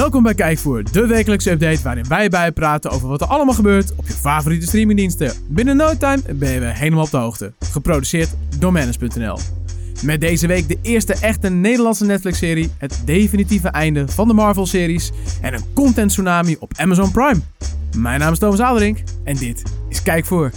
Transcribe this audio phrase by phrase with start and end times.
[0.00, 4.06] Welkom bij Kijkvoer, de wekelijkse update waarin wij bijpraten over wat er allemaal gebeurt op
[4.06, 5.32] je favoriete streamingdiensten.
[5.48, 7.52] Binnen no time ben je helemaal op de hoogte.
[7.58, 9.38] Geproduceerd door Manus.nl.
[10.02, 15.54] Met deze week de eerste echte Nederlandse Netflix-serie, het definitieve einde van de Marvel-series en
[15.54, 17.40] een content tsunami op Amazon Prime.
[17.96, 20.50] Mijn naam is Thomas Aderink en dit is Kijkvoer.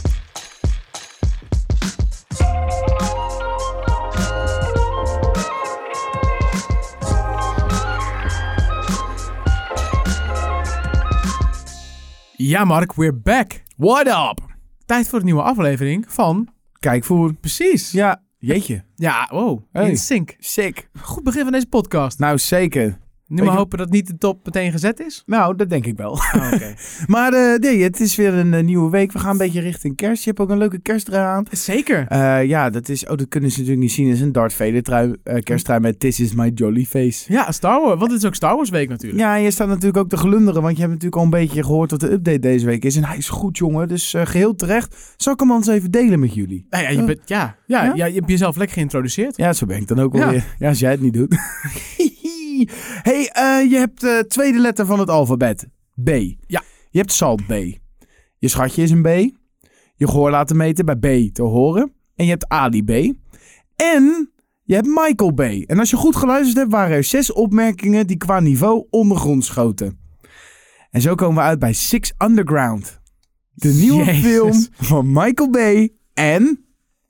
[12.46, 13.64] Ja, Mark, we're back.
[13.78, 14.56] What up?
[14.86, 16.48] Tijd voor een nieuwe aflevering van.
[16.80, 17.34] Kijkvoer.
[17.34, 17.92] Precies.
[17.92, 18.84] Ja, jeetje.
[18.96, 19.60] Ja, wow.
[19.72, 19.90] Hey.
[19.90, 20.36] In sync.
[20.40, 20.90] Sick.
[21.02, 22.20] Goed begin van deze podcast.
[22.20, 23.00] Nou, zeker.
[23.34, 25.24] Nu maar hopen dat niet de top meteen gezet is.
[25.26, 26.12] Nou, dat denk ik wel.
[26.12, 26.74] Oh, Oké.
[27.14, 29.12] maar eh, nee, het is weer een eh, nieuwe week.
[29.12, 30.24] We gaan een beetje richting kerst.
[30.24, 31.46] Je hebt ook een leuke kersttrui aan.
[31.52, 32.06] Zeker.
[32.08, 33.06] Eh, ja, dat is...
[33.06, 34.08] Oh, dat kunnen ze natuurlijk niet zien.
[34.08, 37.32] Is een Darth Vader trui, eh, kersttrui met This is my jolly face.
[37.34, 38.00] Ja, Star Wars.
[38.00, 39.22] Want het is ook Star Wars week natuurlijk.
[39.22, 41.64] Ja, en je staat natuurlijk ook te glunderen, want je hebt natuurlijk al een beetje
[41.64, 42.96] gehoord wat de update deze week is.
[42.96, 43.88] En hij is goed, jongen.
[43.88, 45.14] Dus eh, geheel terecht.
[45.18, 46.66] Zal ik hem eens even delen met jullie?
[46.70, 47.94] Nou ja, je, bent, ja, ja, Ja?
[47.96, 48.06] ja?
[48.06, 49.38] je hebt jezelf lekker geïntroduceerd.
[49.38, 50.56] Ja, zo ben ik dan ook alweer.
[50.60, 51.36] Ja, als jij het niet doet.
[53.02, 55.68] hey, eh, je hebt de tweede letter van het alfabet.
[56.04, 56.10] B.
[56.48, 56.64] Ja.
[56.90, 57.54] Je hebt Salt B.
[58.38, 59.08] Je schatje is een B.
[59.96, 61.94] Je gehoor laten meten bij B te horen.
[62.16, 62.90] En je hebt Ali B.
[63.76, 64.32] En
[64.64, 65.40] je hebt Michael B.
[65.40, 70.00] En als je goed geluisterd hebt, waren er zes opmerkingen die qua niveau ondergrond schoten.
[70.92, 73.02] En zo komen we uit bij Six Underground.
[73.54, 74.22] De nieuwe Jezus.
[74.22, 75.88] film van Michael B.
[76.14, 76.63] En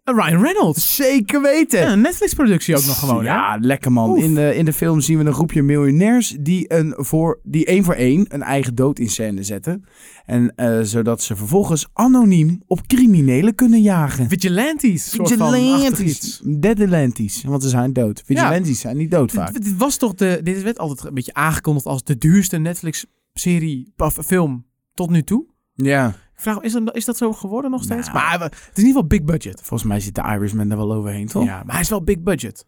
[0.03, 0.95] Ryan Reynolds.
[0.95, 1.79] zeker weten.
[1.79, 3.65] Ja, een Netflix-productie ook nog gewoon, Ja, hè?
[3.65, 4.09] lekker man.
[4.09, 4.23] Oef.
[4.23, 7.83] In de, in de film zien we een groepje miljonairs die, een voor, die één
[7.83, 9.85] voor één een eigen dood in scène zetten.
[10.25, 14.29] En eh, zodat ze vervolgens anoniem op criminelen kunnen jagen.
[14.29, 15.09] Vigilantes.
[15.11, 16.41] soort van achtig Vigilantes.
[16.59, 18.21] Deadelantes, want ze zijn dood.
[18.25, 19.53] Vigilantes zijn niet dood vaak.
[19.53, 20.39] Dit, dit was toch de...
[20.43, 25.45] Dit werd altijd een beetje aangekondigd als de duurste Netflix-serie of film tot nu toe.
[25.73, 28.07] Ja, vraag, is, dat- is dat zo geworden nog steeds?
[28.07, 28.19] Nou.
[28.19, 29.57] maar het is in ieder geval big budget.
[29.63, 31.43] volgens mij zit de Irishman er wel overheen, toch?
[31.45, 32.65] Ja, maar hij is wel big budget.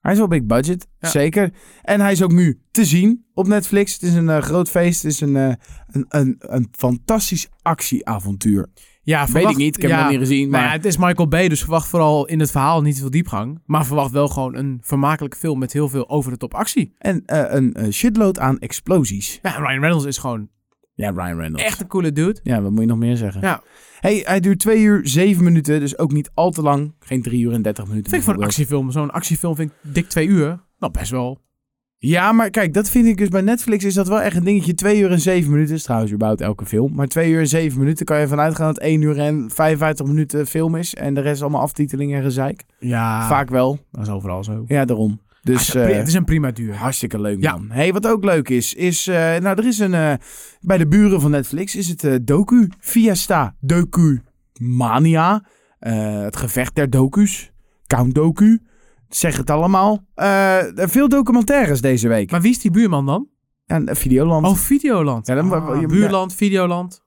[0.00, 1.08] Hij is wel big budget, Ja.
[1.08, 1.52] zeker.
[1.82, 3.92] En hij is ook nu te zien op Netflix.
[3.92, 5.02] Het is een eh, groot feest.
[5.02, 5.52] Het is een, eh,
[5.86, 8.66] een, een, een fantastisch actieavontuur.
[9.02, 10.48] Ja, Weet verwacht- ik niet, ik heb ja, hem nog niet gezien.
[10.50, 13.60] Maar Maar het is Michael Bay, dus verwacht vooral in het verhaal niet veel diepgang.
[13.66, 16.94] Maar verwacht wel gewoon een vermakelijke film met heel veel over-de-top actie.
[16.98, 19.38] En eh, een shitload aan explosies.
[19.42, 20.48] Ja, Ryan Reynolds is gewoon
[21.00, 21.64] Ja, Ryan Reynolds.
[21.64, 22.40] echt een coole dude.
[22.42, 23.40] Ja, wat moet je nog meer zeggen?
[23.40, 23.62] Ja.
[24.00, 26.94] Hey, hij duurt 2 uur 7 minuten, dus ook niet al te lang.
[27.00, 28.10] Geen 3 uur en 30 minuten.
[28.10, 30.60] Vind ik voor een actiefilm, zo'n actiefilm vind ik dik twee uur.
[30.78, 31.38] Nou, best wel.
[32.02, 34.74] Ja, maar kijk, dat vind ik dus bij Netflix is dat wel echt een dingetje.
[34.74, 36.94] 2 uur en 7 minuten is trouwens überhaupt elke film.
[36.94, 40.06] Maar 2 uur en 7 minuten kan je vanuit gaan dat 1 uur en 55
[40.06, 40.94] minuten film is.
[40.94, 42.64] En de rest allemaal aftiteling en gezeik.
[42.78, 43.78] Ja, Vaak wel.
[43.90, 44.64] Dat is overal zo.
[44.66, 45.20] Ja, daarom.
[45.42, 46.74] Dus Dus, het eh, is een prima duur.
[46.76, 47.52] hartstikke leuk Ja.
[47.56, 47.70] man.
[47.70, 49.06] Hey, wat ook leuk is, is...
[49.06, 49.94] eh, nou, er is een...
[49.94, 50.12] eh,
[50.60, 54.20] bij de buren van Netflix is het eh, docu Fiesta Docu
[54.60, 55.44] Mania.
[55.78, 57.50] Eh, het gevecht der docu's.
[57.86, 58.62] Count Docu.
[59.08, 60.04] Zeg het allemaal.
[60.14, 62.30] Eh, veel documentaires deze week.
[62.30, 63.28] Maar wie is die buurman dan?
[63.66, 64.46] En eh, Videoland.
[64.46, 65.26] Oh, Videoland.
[65.26, 67.02] Ja, dan- Ah, je- buurland, Videoland.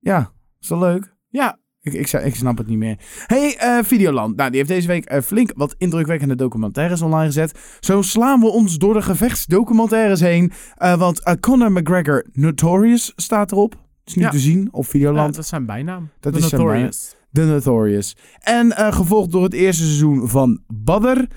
[0.00, 1.14] Ja, is wel leuk.
[1.28, 2.96] Ja, Ik, ik, ik snap het niet meer.
[3.26, 4.36] Hey, eh, Videoland.
[4.36, 7.58] Nou, die heeft deze week eh, flink wat indrukwekkende documentaires online gezet.
[7.80, 10.52] Zo slaan we ons door de gevechtsdocumentaires heen.
[10.76, 13.74] Eh, want Conor McGregor Notorious staat erop.
[14.04, 14.30] is nu Ja.
[14.30, 15.34] te zien op ja, Videoland.
[15.34, 16.08] dat is zijn bijnaam.
[16.20, 17.14] Dat The is zijn Notorious.
[17.32, 18.16] The Notorious.
[18.40, 21.28] En gevolgd door het eerste seizoen van Badder.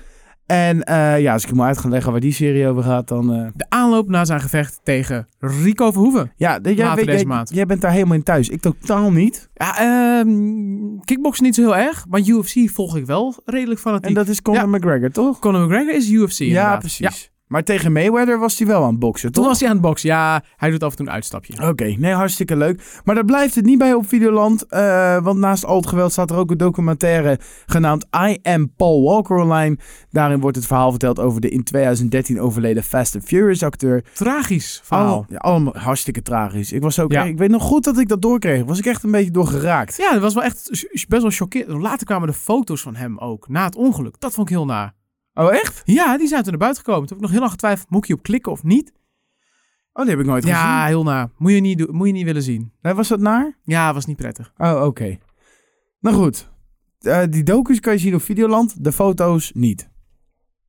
[0.46, 3.08] En eh, ja, als ik hem maar uit ga leggen waar die serie over gaat,
[3.08, 3.32] dan...
[3.34, 6.32] eh, De aanloop na zijn gevecht tegen Rico Verhoeven.
[6.36, 7.50] ja, de- jij, weet- deze jij, maand.
[7.54, 8.48] jij bent daar helemaal in thuis.
[8.48, 9.48] Ik totaal niet.
[9.54, 10.30] Ja, ehm
[11.04, 14.08] kickboksen niet zo heel erg, maar UFC volg ik wel redelijk fanatiek.
[14.08, 14.66] En dat is Conor Ja.
[14.66, 15.38] McGregor, toch?
[15.38, 16.78] Conor McGregor is UFC Ja, inderdaad.
[16.78, 17.31] precies.
[17.52, 19.52] Maar tegen Mayweather was hij wel aan het boksen, Toen toch?
[19.52, 20.08] was hij aan het boksen.
[20.08, 21.68] Ja, hij doet af en toe een uitstapje.
[21.68, 23.00] Oké, nee, hartstikke leuk.
[23.04, 24.66] Maar daar blijft het niet bij op Videoland.
[24.66, 29.02] eh, want naast al het geweld staat er ook een documentaire genaamd I Am Paul
[29.02, 29.78] Walker online.
[30.10, 34.04] Daarin wordt het verhaal verteld over de in 2013 overleden Fast and Furious acteur.
[34.14, 35.24] Tragisch verhaal.
[35.28, 36.72] Ja, allemaal hartstikke tragisch.
[36.72, 37.22] Ik was ook, Ja.
[37.24, 38.64] ik weet nog goed dat ik dat doorkreeg.
[38.64, 39.96] Was ik echt een beetje door geraakt.
[39.96, 40.68] Ja, dat was wel echt
[41.08, 41.82] best wel chockerend.
[41.82, 44.14] Later kwamen de foto's van hem ook, na het ongeluk.
[44.18, 44.94] Dat vond ik heel naar.
[45.34, 45.82] Oh, echt?
[45.84, 47.08] Ja, die zijn toen naar buiten gekomen.
[47.08, 48.92] Toen heb ik nog heel lang getwijfeld, moet ik hier op klikken of niet?
[49.92, 50.86] Oh, die heb ik nooit Ja, gezien.
[50.86, 51.28] heel naar.
[51.38, 52.72] Moet je niet, doen- moet je niet willen zien.
[52.82, 53.58] Nee, was dat naar?
[53.64, 54.52] Ja, was niet prettig.
[54.56, 55.18] Oh, oké.
[56.00, 56.50] Nou goed.
[57.00, 58.84] Eh, die docus kan je zien op Videoland.
[58.84, 59.90] De foto's niet.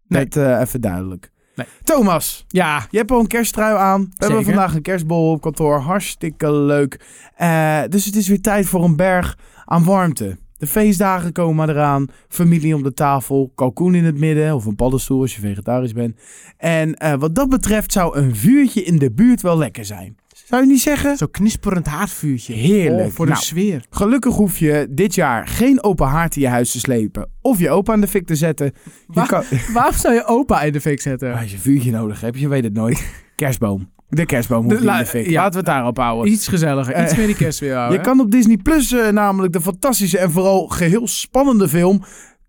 [0.08, 0.24] Nee.
[0.24, 1.32] Net eh, even duidelijk.
[1.56, 1.68] Nee.
[1.84, 4.02] Thomas, Ja, je hebt al een kersttrui aan.
[4.18, 5.80] We hebben vandaag een kerstbol op kantoor.
[5.80, 7.06] Hartstikke leuk.
[7.36, 10.38] Eh, dus het is weer tijd voor een berg aan warmte.
[10.64, 12.06] De feestdagen komen eraan.
[12.28, 13.52] Familie om de tafel.
[13.56, 14.56] Kalkoen in het midden.
[14.56, 16.16] Of een paddenstoel als je vegetarisch bent.
[16.58, 20.16] En eh, wat dat betreft zou een vuurtje in de buurt wel lekker zijn.
[20.46, 21.18] Zou je niet zeggen?
[21.18, 22.54] Zo'n knisperend haardvuurtje.
[22.54, 23.08] Heerlijk.
[23.08, 23.86] Oh, voor de Nou, sfeer.
[23.90, 27.30] Gelukkig hoef je dit jaar geen open haard in je huis te slepen.
[27.42, 28.66] Of je opa aan de fik te zetten.
[28.66, 29.44] Je Waar- kan,
[29.74, 31.34] Waarom zou je opa in de fik zetten?
[31.38, 33.06] als je een vuurtje nodig hebt, je weet het nooit.
[33.36, 33.90] Kerstboom.
[34.16, 35.30] De kerstboom De niet in de fik.
[35.30, 35.42] ja.
[35.42, 36.32] Laten we het daarop houden.
[36.32, 37.04] Iets gezelliger.
[37.04, 37.98] Iets meer die kerstfeer houden.
[37.98, 42.04] Je kan op Disney Plus eh, namelijk de fantastische en vooral geheel spannende film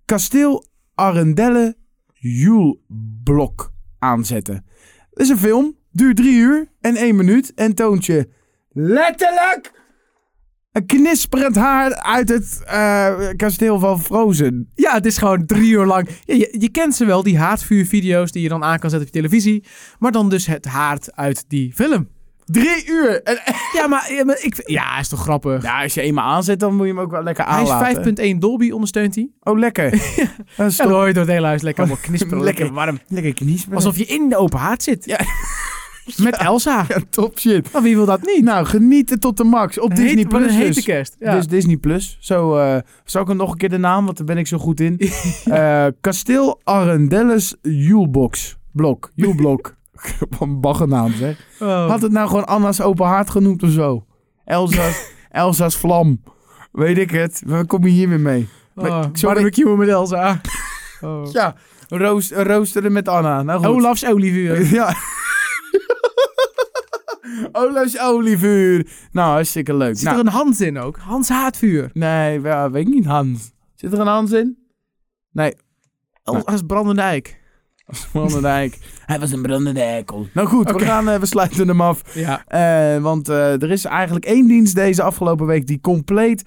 [0.05, 0.65] Kasteel
[0.95, 1.77] Arendelle
[2.13, 4.65] Juleblok aanzetten.
[5.11, 8.29] Het is een film, duurt drie uur en één minuut en toont je
[8.73, 9.73] letterlijk
[10.75, 14.71] een knisperend haar uit het eh, kasteel van Frozen.
[14.75, 16.09] Ja, het is gewoon drie uur lang.
[16.25, 19.15] Ja, je, je kent ze wel, die haardvuurvideo's die je dan aan kan zetten op
[19.15, 19.65] je televisie.
[19.99, 22.09] Maar dan dus het haard uit die film.
[22.45, 23.23] Drie uur!
[23.23, 23.39] En,
[23.73, 25.63] Ja, maar, ja, maar ik, ja, is toch grappig.
[25.63, 28.15] ja, als je eenmaal aanzet, dan moet je hem ook wel lekker Hij aanlaten.
[28.17, 29.29] is 5.1 Dolby, ondersteunt hij.
[29.43, 29.93] Oh, lekker.
[30.57, 32.43] En dan hoor je door het hele huis lekker allemaal knisperen.
[32.45, 32.73] Lekker.
[32.73, 32.99] warm.
[33.09, 33.35] lekker.
[33.73, 35.05] Alsof je in de open haard zit.
[35.05, 35.19] Ja.
[36.23, 36.85] Met Elsa.
[36.89, 37.73] Ja, top shit.
[37.73, 38.45] Maar wie wil dat niet?
[38.45, 39.81] Nou, genieten tot de max.
[39.81, 40.85] Op Disney heet- wat Plus een hete dus.
[40.85, 41.17] kerst.
[41.19, 41.35] Ja.
[41.35, 42.17] Dus Disney Plus.
[42.21, 44.59] Zo, eh zal ik hem nog een keer de naam, want daar ben ik zo
[44.59, 45.01] goed in.
[45.45, 48.57] Eh Kasteel Arendelles Julebox.
[48.73, 49.11] Blok.
[49.15, 49.75] Julblok.
[50.41, 51.47] Een baggernaam zeg.
[51.61, 51.89] Oh.
[51.89, 54.05] Had het nou gewoon Anna's open haard genoemd of zo?
[54.45, 56.23] Elsa's, Elsa's vlam.
[56.73, 57.43] Weet ik het.
[57.47, 58.49] Waar kom je hier weer mee?
[58.75, 60.41] Oh, barbecue met Elsa.
[61.01, 61.33] Oh.
[61.33, 61.55] Ja,
[61.89, 63.43] roost, roosteren met Anna.
[63.43, 63.69] Nou goed.
[63.69, 64.75] Olafs olievuur.
[64.75, 64.95] Ja.
[67.53, 68.87] Olaf's olievuur.
[69.13, 69.97] Nou, hartstikke leuk.
[69.97, 70.97] Zit nou, er een Hans in ook?
[70.97, 71.91] Hans Haatvuur.
[71.93, 73.53] Nee, ja, weet ik niet, Hans.
[73.75, 74.59] Zit er een Hans in?
[75.31, 75.57] Nee,
[76.23, 77.43] Als brandende eik.
[78.13, 78.79] Brandendijk.
[79.07, 80.29] Hij was een brandende eikel.
[80.33, 82.15] Nou goed, we, gaan, eh, we sluiten hem af.
[82.15, 82.45] Ja.
[82.47, 86.45] Eh, want eh, er is eigenlijk één dienst deze afgelopen week die compleet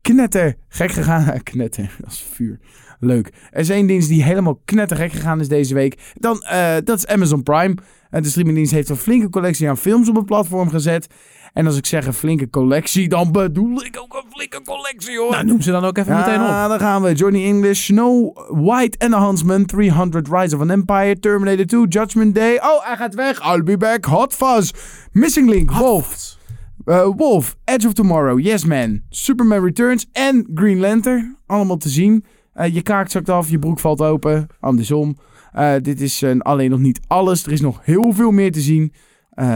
[0.00, 1.42] knetter gek gegaan.
[1.42, 2.58] knetter, als vuur.
[3.00, 3.30] Leuk.
[3.50, 6.12] Er is één dienst die helemaal knettergek gegaan is deze week.
[6.14, 7.74] Dan, eh, dat is Amazon Prime.
[8.10, 11.06] Eh, de streamingdienst heeft een flinke collectie aan films op het platform gezet.
[11.52, 15.30] En als ik zeg een flinke collectie, dan bedoel ik ook een flinke collectie hoor.
[15.30, 16.46] Nou, noem ze dan ook even meteen op.
[16.46, 17.12] Ja, dan gaan we.
[17.12, 22.34] Johnny English, Snow White and the Huntsman, 300 Rise of an Empire, Terminator 2, Judgment
[22.34, 22.56] Day.
[22.56, 23.52] Oh, hij gaat weg.
[23.54, 24.04] I'll be back.
[24.04, 24.70] Hot Fuzz.
[25.12, 26.36] Missing Link, Wolf.
[26.84, 31.36] eh, Wolf, Edge of Tomorrow, Yes Man, Superman Returns en Green Lantern.
[31.46, 32.24] Allemaal te zien.
[32.58, 34.46] Eh, je kaart zakt af, je broek valt open.
[34.60, 35.16] Andersom.
[35.52, 37.44] Eh, dit is eh, alleen nog niet alles.
[37.44, 38.92] Er is nog heel veel meer te zien.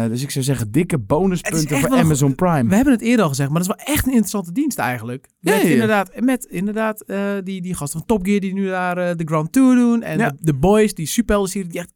[0.08, 2.69] Dus ik zou zeggen, dikke bonuspunten voor Amazon Prime.
[2.69, 5.26] We hebben het eerder al gezegd, maar dat is wel echt een interessante dienst eigenlijk.
[5.40, 5.72] Met Ja, ja, ja.
[5.72, 7.04] inderdaad, met inderdaad
[7.44, 10.02] die, die gasten van Top Gear die nu daar de Grand Tour doen.
[10.02, 11.93] En de, de Boys, die superhelden-serie die echt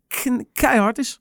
[0.52, 1.20] keihard is.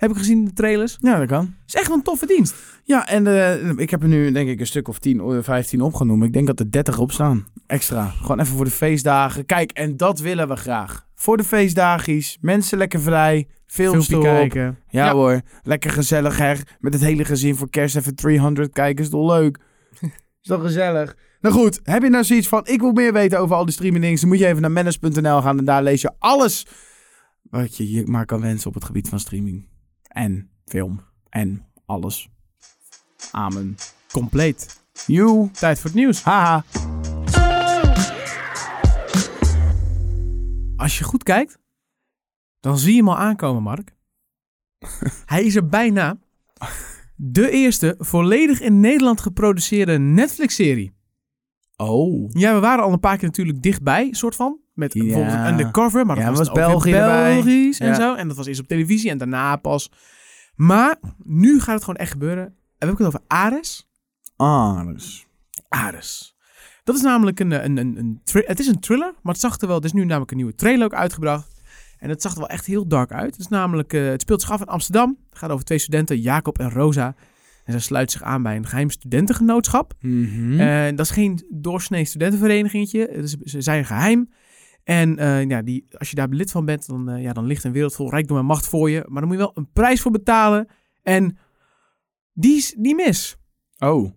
[0.00, 0.96] Heb ik gezien in de trailers.
[1.00, 1.54] Ja, dat kan.
[1.66, 2.54] is echt wel een toffe dienst.
[2.84, 5.80] Ja, en eh, ik heb er nu denk ik een stuk of 10, of 15
[5.80, 6.26] opgenomen.
[6.26, 7.46] Ik denk dat er 30 op staan.
[7.66, 8.06] Extra.
[8.06, 9.46] Gewoon even voor de feestdagen.
[9.46, 11.06] Kijk, en dat willen we graag.
[11.14, 12.38] Voor de feestdagies.
[12.40, 13.48] Mensen lekker vrij.
[13.66, 14.78] Films kijken.
[14.88, 15.12] Ja, Ja.
[15.12, 15.40] hoor.
[15.62, 16.54] Lekker gezellig hè.
[16.78, 19.04] Met het hele gezin voor kerst even 300 kijken.
[19.04, 19.58] Is toch leuk?
[20.42, 21.16] is toch gezellig?
[21.40, 22.66] Nou goed, heb je nou zoiets van...
[22.66, 24.20] Ik wil meer weten over al die streamingdingen.
[24.20, 25.58] Dan moet je even naar manage.nl gaan.
[25.58, 26.66] En daar lees je alles
[27.42, 29.68] wat je je maar kan wensen op het gebied van streaming.
[30.10, 31.00] En film.
[31.28, 32.28] En alles.
[33.30, 33.76] Amen.
[34.12, 34.82] Compleet.
[35.52, 36.22] Tijd voor het nieuws.
[36.22, 36.64] Haha.
[40.76, 41.58] Als je goed kijkt,
[42.60, 43.94] dan zie je hem al aankomen, Mark.
[45.26, 46.18] Hij is er bijna.
[47.16, 50.94] De eerste volledig in Nederland geproduceerde Netflix-serie.
[51.80, 52.30] Oh.
[52.32, 54.58] Ja, we waren al een paar keer natuurlijk dichtbij, soort van.
[54.74, 55.02] Met Ja.
[55.04, 56.90] bijvoorbeeld Undercover, maar dat Ja, was, was België.
[56.90, 57.94] Belgisch en Ja.
[57.94, 58.14] zo.
[58.14, 59.90] En dat was eerst op televisie en daarna pas.
[60.54, 62.44] Maar nu gaat het gewoon echt gebeuren.
[62.44, 63.88] En we hebben het over Ares.
[64.92, 65.26] Dus.
[65.68, 66.36] Ares.
[66.84, 69.66] Dat is namelijk een, een, een, een het is een thriller, maar het zag er
[69.68, 71.60] wel, er is nu namelijk een nieuwe trailer ook uitgebracht.
[71.98, 73.30] En het zag er wel echt heel dark uit.
[73.30, 75.18] Het, is namelijk, eh, het speelt zich af in Amsterdam.
[75.28, 77.14] Het gaat over twee studenten, Jacob en Rosa.
[77.70, 79.94] En zij sluiten zich aan bij een geheim studentengenootschap.
[80.00, 80.60] Mhm.
[80.60, 83.22] En dat is geen doorsnee studentenverenigingetje.
[83.44, 84.30] Ze zijn geheim.
[84.84, 87.64] En eh, ja, die, als je daar lid van bent, dan, eh, ja, dan ligt
[87.64, 89.04] een wereld vol rijkdom en macht voor je.
[89.08, 90.68] Maar dan moet je wel een prijs voor betalen.
[91.02, 91.38] En
[92.32, 93.36] die is niet mis.
[93.78, 94.12] oh.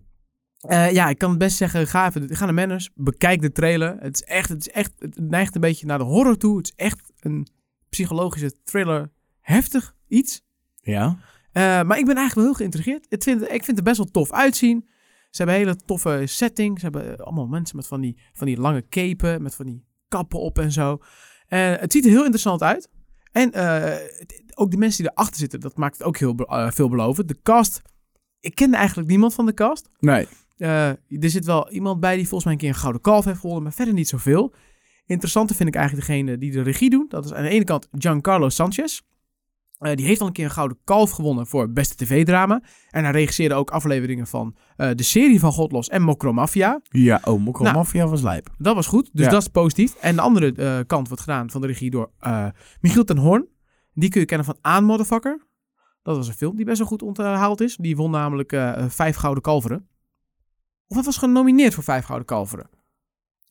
[0.58, 3.96] Eh, ja, ik kan het best zeggen, ga, even, ga naar Manners, bekijk de trailer.
[4.00, 6.56] Het is echt, het is echt, het neigt een beetje naar de horror toe.
[6.56, 7.46] Het is echt een
[7.88, 10.42] psychologische thriller, heftig iets.
[10.80, 11.18] Ja.
[11.54, 13.06] Eh, maar ik ben eigenlijk wel heel geïntrigeerd.
[13.08, 14.84] Het vind, ik vind het er best wel tof uitzien.
[15.30, 16.78] Ze hebben een hele toffe setting.
[16.78, 20.40] Ze hebben allemaal mensen met van die, van die lange capen, met van die kappen
[20.40, 20.98] op en zo.
[21.46, 22.88] En het ziet er heel interessant uit.
[23.32, 23.94] En eh,
[24.54, 27.28] ook de mensen die erachter zitten, dat maakt het ook heel eh, veelbelovend.
[27.28, 27.82] De cast,
[28.40, 29.90] ik kende eigenlijk niemand van de cast.
[29.98, 30.28] Nee.
[30.56, 33.62] Er zit wel iemand bij die volgens mij een keer een gouden kalf heeft gewonnen,
[33.62, 34.54] maar verder niet zoveel.
[35.06, 37.06] Interessanter vind ik eigenlijk degene die de regie doen.
[37.08, 39.00] Dat is aan de ene kant Giancarlo Sanchez.
[39.78, 42.62] Eh, die heeft al een keer een gouden kalf gewonnen voor beste tv-drama.
[42.90, 46.80] En hij regisseerde ook afleveringen van eh, de serie van Godlos en Mokro Mafia.
[46.88, 47.76] Ja, oh, Mokro Nou.
[47.76, 48.48] Mafia was lijp.
[48.58, 49.30] Dat was goed, dus Ja.
[49.30, 49.94] dat is positief.
[49.94, 52.10] En de andere eh, kant wordt gedaan van de regie door
[52.80, 53.46] Michiel ten Hoorn.
[53.92, 55.46] Die kun je kennen van Aan Motherfucker.
[56.02, 57.76] Dat was een film die best wel goed onthaald is.
[57.76, 58.56] Die won namelijk
[58.88, 59.88] vijf gouden kalveren.
[60.86, 62.68] Of hij was genomineerd voor vijf gouden kalveren.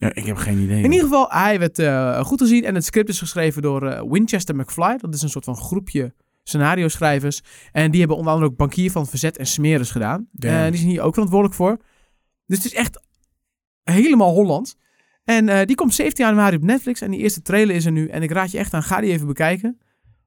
[0.04, 0.84] Ja, ik heb geen idee.
[0.84, 2.64] In ieder geval, hij werd eh, goed gezien.
[2.64, 4.98] En het script is geschreven door eh, Winchester McFly.
[4.98, 7.42] Dat is een soort van groepje scenario schrijvers.
[7.72, 10.28] En die hebben onder andere ook Bankier van Verzet en Smeres gedaan.
[10.40, 11.78] Eh, die zijn hier ook verantwoordelijk voor.
[12.46, 13.02] Dus het is echt
[13.84, 14.76] helemaal Holland.
[15.24, 17.02] En die komt 17 januari op Netflix.
[17.02, 18.08] En die eerste trailer is er nu.
[18.08, 19.78] En ik raad je echt aan, ga die even bekijken.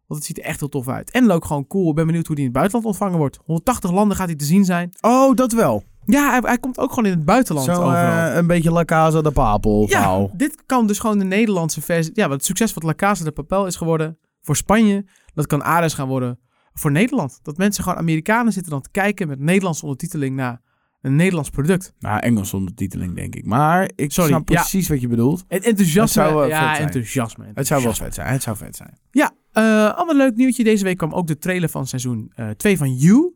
[0.06, 1.10] Want het ziet er echt heel tof uit.
[1.10, 1.88] En ook gewoon cool.
[1.88, 3.38] Ik ben benieuwd hoe die in het buitenland ontvangen wordt.
[3.44, 4.90] 180 landen gaat hij te zien zijn.
[5.00, 5.84] Oh, dat wel.
[6.06, 7.94] Ja, hij, hij komt ook gewoon in het buitenland Zo overal.
[8.28, 12.12] eh, een beetje La Casa de Papel Ja, dit kan dus gewoon de Nederlandse versie.
[12.14, 15.64] Ja, wat het succes wat La Casa de Papel is geworden voor Spanje, dat kan
[15.64, 16.38] Ares gaan worden
[16.72, 17.38] voor Nederland.
[17.42, 20.60] Dat mensen gewoon Amerikanen zitten dan te kijken met Nederlandse ondertiteling naar
[21.00, 21.94] een Nederlands product.
[21.98, 23.44] Nou, Engels ondertiteling denk ik.
[23.46, 24.60] Maar ik Sorry, snap ja.
[24.60, 25.44] precies wat je bedoelt.
[25.48, 26.22] Het enthousiasme.
[26.22, 27.44] Het zou, eh, ja, enthousiasme.
[27.54, 28.32] Het zou wel vet zijn.
[28.32, 28.98] Het zou vet zijn.
[29.10, 30.64] Ja, eh ander leuk nieuwtje.
[30.64, 33.34] Deze week kwam ook de trailer van seizoen 2 van You.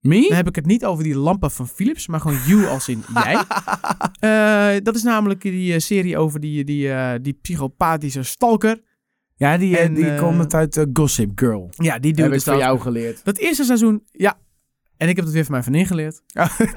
[0.00, 0.34] Dan Me?
[0.34, 3.44] heb ik het niet over die lampen van Philips, maar gewoon You als in jij.
[4.20, 8.80] Eh, dat is namelijk die eh, serie over die, die, eh, die psychopathische stalker.
[9.36, 11.70] Ja, die, En, die komt uit Gossip Girl.
[11.76, 13.24] Ja, die Heb ik van jou geleerd.
[13.24, 14.38] Dat eerste seizoen, ja.
[14.96, 16.22] En ik heb het weer van mijn vriendin geleerd.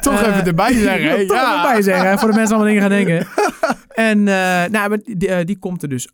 [0.02, 1.20] Toch Eh, even erbij zeggen.
[1.20, 1.66] ja, toch Ja.
[1.66, 3.28] erbij zeggen, voor de mensen allemaal dingen gaan denken.
[4.10, 4.24] en
[4.72, 5.02] nou,
[5.46, 6.10] die komt er dus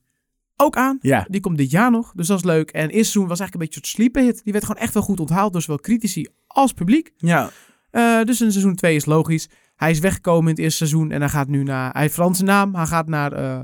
[0.57, 0.97] ook aan.
[1.01, 1.25] Ja.
[1.29, 2.69] Die komt dit jaar nog, dus dat is leuk.
[2.69, 4.43] En eerste seizoen was eigenlijk een beetje een soort sleeper hit.
[4.43, 7.13] Die werd gewoon echt wel goed onthaald door zowel critici als publiek.
[7.17, 7.51] Ja.
[7.91, 9.49] Eh, dus een seizoen 2 is logisch.
[9.75, 11.91] Hij is weggekomen in het eerste seizoen en hij gaat nu naar...
[11.91, 13.63] Hij heeft Franse naam, hij gaat naar eh,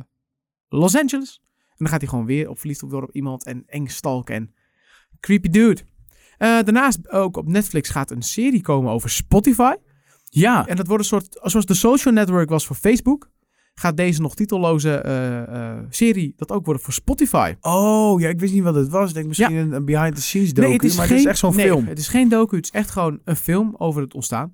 [0.70, 1.42] Los Angeles.
[1.68, 4.54] En dan gaat hij gewoon weer op verliefd worden op iemand en eng stalken en
[5.20, 5.82] creepy dude.
[6.38, 9.74] Eh, daarnaast ook op Netflix gaat een serie komen over Spotify.
[10.30, 10.68] Ja.
[10.68, 13.32] En dat wordt een soort, zoals de social network was voor Facebook,
[13.82, 17.54] gaat deze nog titelloze eh, eh, serie dat ook worden voor Spotify.
[17.62, 19.10] Oh, ja, ik wist niet wat het was.
[19.10, 21.66] Ik denk misschien een, een behind the scenes docu, maar het is echt zo'n nee,
[21.66, 21.88] film.
[21.88, 24.54] Het is geen docu, het is echt gewoon een film over het ontstaan.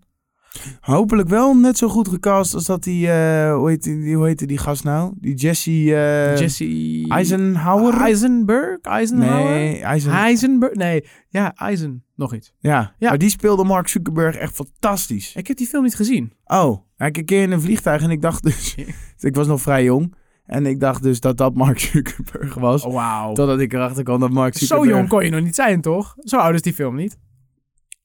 [0.81, 4.45] Hopelijk wel net zo goed gecast als dat die, eh, hoe, heet die hoe heette
[4.45, 5.13] die gast nou?
[5.15, 7.93] Die Jesse, eh, Jesse Eisenhower?
[7.93, 8.81] Eisenberg?
[8.81, 9.51] Eisenhower?
[9.51, 10.11] Nee, Eisen...
[10.11, 10.73] Heisenberg?
[10.73, 12.03] Nee, ja, Eisen.
[12.15, 12.53] Nog iets.
[12.59, 12.95] Ja.
[12.97, 13.09] Ja.
[13.09, 15.35] maar die speelde Mark Zuckerberg echt fantastisch.
[15.35, 16.33] Ik heb die film niet gezien.
[16.45, 18.75] Oh, ik een keer in een vliegtuig en ik dacht dus...
[19.19, 20.15] ik was nog vrij jong.
[20.45, 22.83] En ik dacht dus dat dat Mark Zuckerberg was.
[22.83, 23.33] Oh, wauw.
[23.33, 24.97] Totdat ik erachter kwam dat Mark Zo Zuckerberg...
[24.97, 26.15] jong kon je nog niet zijn, toch?
[26.19, 27.17] Zo oud is die film niet.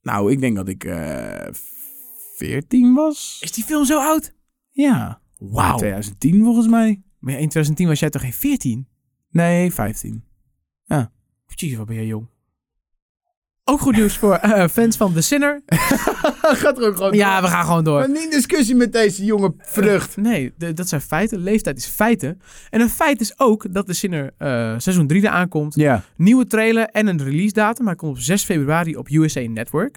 [0.03, 1.53] Nou, ik denk dat ik eh
[2.47, 3.39] 14 was.
[3.41, 4.35] Is die film zo oud?
[4.71, 5.21] Ja.
[5.39, 5.77] Wauw.
[5.77, 7.03] 2010 volgens mij.
[7.19, 8.89] Maar ja, in 2010 was jij toch geen 14?
[9.31, 10.25] Nee, 15.
[11.55, 12.29] Jezus, wat ben jij jong.
[13.65, 15.63] Ook goed nieuws voor eh, fans van The Sinner.
[16.63, 17.99] Gaat er ook gewoon Ja, we gaan gewoon door.
[17.99, 20.17] Maar niet in discussie met deze jonge vrucht.
[20.17, 21.39] Nee, de- dat zijn feiten.
[21.39, 22.41] Leeftijd is feiten.
[22.71, 25.75] En een feit is ook dat The Sinner eh, seizoen 3 eraan komt.
[25.75, 26.05] Ja.
[26.17, 27.87] Nieuwe trailer en een release datum.
[27.87, 29.97] Hij komt op 6 februari op USA Network.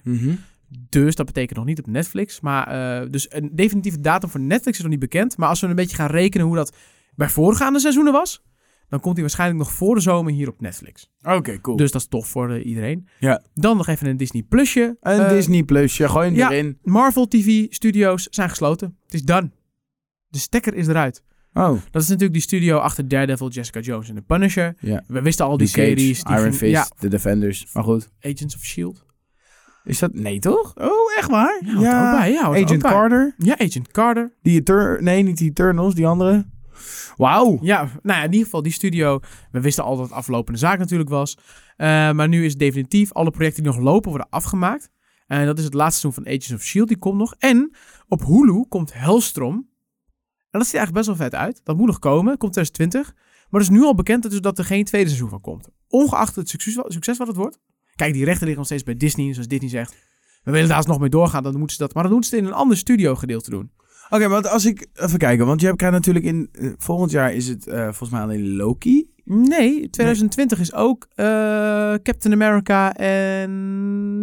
[0.89, 2.39] Dus dat betekent nog niet op Netflix.
[2.39, 5.37] Maar eh, dus een definitieve datum voor Netflix is nog niet bekend.
[5.37, 6.75] Maar als we een beetje gaan rekenen hoe dat
[7.15, 8.43] bij voorgaande seizoenen was,
[8.89, 11.09] dan komt hij waarschijnlijk nog voor de zomer hier op Netflix.
[11.23, 11.77] Oké, cool.
[11.77, 13.07] Dus dat is tof voor eh, iedereen.
[13.19, 13.41] Ja.
[13.53, 14.97] Dan nog even een Disney Plusje.
[15.01, 16.51] een Eh, Disney Plusje, gooi hem ja.
[16.51, 16.77] erin.
[16.83, 18.97] Marvel TV studios zijn gesloten.
[19.03, 19.51] Het is done.
[20.27, 21.23] De stekker is eruit.
[21.53, 21.71] Oh.
[21.91, 24.75] Dat is natuurlijk die studio achter Daredevil, Jessica Jones en The Punisher.
[24.79, 25.03] Ja.
[25.07, 26.23] We wisten al die Cage, series.
[26.23, 27.67] Die Iron Fist, Ja, The Defenders.
[27.73, 28.09] Maar goed.
[28.21, 29.04] Agents of S.H.I.E.L.D.
[29.85, 30.13] Is dat...
[30.13, 30.73] Nee, toch?
[30.75, 31.61] Oh, echt waar?
[31.65, 32.91] Ja, hoort ook bij, ja, hoort ook Agent bij.
[32.91, 33.33] Carter.
[33.37, 34.33] Ja, Agent Carter.
[34.41, 35.03] Die Eter...
[35.03, 36.45] Nee, niet die Eternals, die andere.
[37.15, 37.57] Wauw.
[37.61, 39.19] Ja, nou ja, in ieder geval die studio.
[39.51, 41.37] We wisten al dat het aflopende zaak natuurlijk was.
[41.77, 43.13] Eh, maar nu is het definitief.
[43.13, 44.89] Alle projecten die nog lopen worden afgemaakt.
[45.27, 46.87] En dat is het laatste seizoen van Agents of S.H.I.E.L.D.
[46.87, 47.35] Die komt nog.
[47.37, 47.75] En
[48.07, 49.53] op Hulu komt Hellstrom.
[50.51, 51.61] En dat ziet er eigenlijk best wel vet uit.
[51.63, 52.37] Dat moet nog komen.
[52.37, 53.13] Komt 2020.
[53.49, 55.69] Maar het is nu al bekend dat, dus dat er geen tweede seizoen van komt.
[55.87, 57.59] Ongeacht het succes, succes wat het wordt.
[57.95, 59.33] Kijk, die rechten liggen nog steeds bij Disney.
[59.33, 59.95] Zoals Disney zegt.
[60.43, 61.43] We willen daar nog mee doorgaan.
[61.43, 61.93] Dan moeten ze dat.
[61.93, 63.71] Maar dan moeten ze het in een ander studio gedeelte doen.
[64.09, 64.87] Oké, want als ik...
[64.93, 66.49] Even kijken, want je hebt natuurlijk in...
[66.51, 69.09] eh, volgend jaar is het eh, volgens mij alleen Loki.
[69.23, 71.25] Nee, 2020 is ook eh,
[72.03, 73.49] Captain America en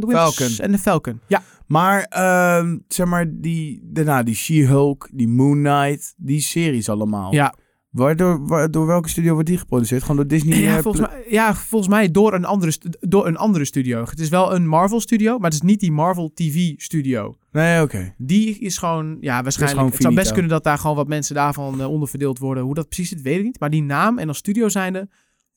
[0.00, 0.57] de Winter Falcon.
[0.59, 1.21] en de Falcon.
[1.26, 7.35] Ja, Maar, ehm, zeg maar, die, daarna die She-Hulk, die Moon Knight, die series allemaal.
[7.35, 7.55] ja.
[7.92, 10.00] Waardoor, waar- door welke studio wordt die geproduceerd?
[10.02, 10.58] Gewoon door Disney?
[10.61, 14.00] Ja, eh, volgens mij, ja, volgens mij door een, andere, door een andere studio.
[14.04, 17.34] Het is wel een Marvel studio, maar het is niet die Marvel TV studio.
[17.52, 18.14] Nee, oké.
[18.18, 19.78] Die is gewoon, ja, waarschijnlijk.
[19.78, 22.64] gewoon het zou best kunnen dat daar gewoon wat mensen daarvan eh, onderverdeeld worden.
[22.64, 23.61] Hoe dat precies zit, weet ik niet.
[23.61, 25.08] Maar die naam en als studio zijnde,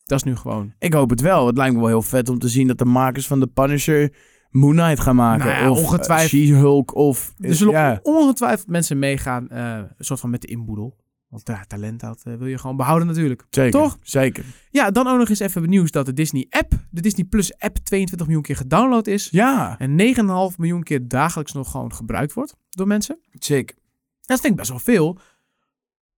[0.06, 0.74] dat is nu gewoon.
[0.80, 1.48] Ik hoop het wel.
[1.48, 4.14] Het lijkt me wel heel vet om te zien dat de makers van The Punisher
[4.50, 5.46] Moon Knight gaan maken.
[5.48, 6.42] Nou ja, of ongetwijfeld.
[6.42, 7.34] eh, She-Hulk of...
[7.40, 8.00] Er zullen ja.
[8.04, 11.04] ongetwijfeld mensen meegaan, een soort van met de inboedel.
[11.36, 13.46] Want ja, talent dat eh, wil je gewoon behouden natuurlijk.
[13.50, 13.98] Zeker, Toch?
[14.02, 14.46] Zeker.
[14.70, 17.78] Ja, dan ook nog eens even nieuws dat de Disney app, de Disney Plus app
[17.78, 19.28] 22 miljoen keer gedownload is.
[19.32, 20.16] Ja, En
[20.52, 23.20] 9,5 miljoen keer dagelijks nog gewoon gebruikt wordt door mensen.
[23.32, 23.76] sick.
[24.22, 25.18] Dat vind ik best wel veel.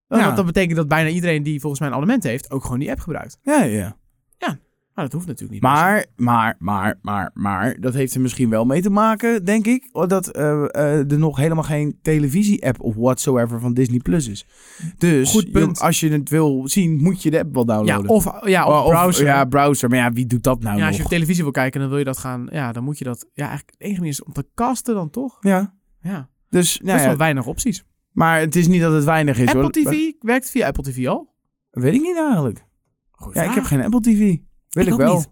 [0.08, 0.24] Ja.
[0.24, 2.90] Want dat betekent dat bijna iedereen die volgens mij een abonnement heeft, ook gewoon die
[2.90, 3.38] app gebruikt.
[3.42, 3.96] Ja, ja.
[4.96, 5.62] Maar dat hoeft natuurlijk niet.
[5.62, 9.88] Maar, maar, maar, maar, maar, dat heeft er misschien wel mee te maken, denk ik,
[9.92, 14.46] dat eh, eh, er nog helemaal geen televisie-app of whatsoever van Disney Plus is.
[14.98, 15.78] Dus Goed punt.
[15.78, 18.08] je- als je het wil zien, moet je de app wel ja, downloaden.
[18.10, 19.24] of, ja, of Oh, browser.
[19.26, 19.88] ja, browser.
[19.88, 21.98] Maar ja, wie doet dat nou Ja, als je op televisie wil kijken, dan wil
[21.98, 22.48] je dat gaan.
[22.50, 23.28] Ja, dan moet je dat.
[23.32, 25.36] Ja, eigenlijk de enige manier is om te casten dan toch?
[25.40, 26.28] Ja, Ja.
[26.50, 27.84] dus, nou ja, wel weinig opties.
[28.12, 29.70] maar het is niet dat het weinig is, Apple hoor.
[29.70, 31.34] TV werkt via Apple TV al.
[31.70, 32.64] Weet ik niet eigenlijk.
[33.10, 34.36] Goeie Ja, ik heb geen Apple TV.
[34.76, 35.14] Wil ik, wel.
[35.14, 35.28] niet.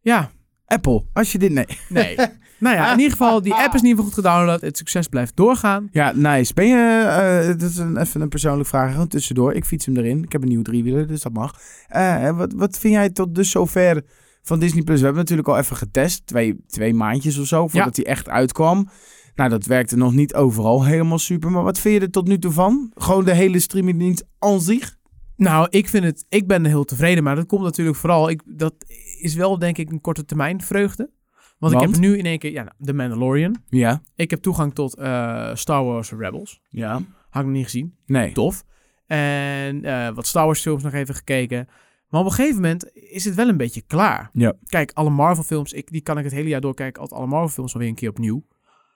[0.00, 0.30] Ja,
[0.66, 1.52] Apple, als je dit...
[1.52, 1.66] Nee.
[1.88, 2.16] nee.
[2.58, 4.60] nou ja, in ieder geval, die app is in ieder geval goed gedownload.
[4.60, 5.88] Het succes blijft doorgaan.
[5.92, 6.54] Ja, nice.
[6.54, 7.04] Ben je...
[7.06, 8.92] eh dat is een, even een persoonlijke vraag.
[8.92, 9.54] Gewoon tussendoor.
[9.54, 10.22] Ik fiets hem erin.
[10.22, 11.60] Ik heb een nieuwe driewieler, dus dat mag.
[11.88, 14.02] Eh, wat, wat vind jij tot dus zover
[14.42, 14.82] van Disney+.
[14.82, 14.98] Plus?
[14.98, 16.26] We hebben natuurlijk al even getest.
[16.26, 18.88] Twee, twee maandjes of zo, voordat hij echt uitkwam.
[19.34, 21.50] Nou, dat werkte nog niet overal helemaal super.
[21.50, 22.92] Maar wat vind je er tot nu toe van?
[22.94, 24.98] Gewoon de hele streamingdienst aan zich?
[25.40, 28.42] Nou, ik vind het, ik ben er heel tevreden, maar dat komt natuurlijk vooral, ik,
[28.46, 28.74] dat
[29.20, 31.10] is wel denk ik een korte termijn vreugde.
[31.58, 33.56] Want, ik heb nu in één keer, ja, nou, The Mandalorian.
[33.68, 34.02] Ja.
[34.14, 36.60] Ik heb toegang tot eh, Star Wars Rebels.
[36.68, 36.92] Ja.
[37.30, 37.94] Had ik nog niet gezien.
[38.06, 38.32] Nee.
[38.32, 38.64] Tof.
[39.06, 41.68] En eh, wat Star Wars films nog even gekeken.
[42.08, 44.30] Maar op een gegeven moment is het wel een beetje klaar.
[44.32, 44.52] Ja.
[44.64, 47.00] Kijk, alle Marvel films, ik, die kan ik het hele jaar doorkijken.
[47.00, 48.46] Altijd alle Marvel films alweer een keer opnieuw.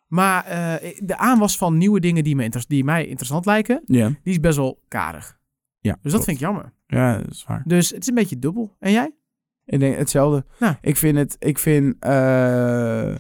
[0.07, 4.09] Maar eh, de aanwas van nieuwe dingen die, me die mij interessant lijken, Ja.
[4.09, 5.39] die is best wel karig.
[5.85, 5.99] Ja.
[6.03, 6.73] Dus dat vind ik jammer.
[6.87, 7.63] Ja, dat is waar.
[7.67, 8.77] Dus het is een beetje dubbel.
[8.79, 9.15] En jij?
[9.65, 10.45] Ik denk hetzelfde.
[10.59, 10.75] Nou.
[10.81, 13.15] Ik vind het, ik vind, eh,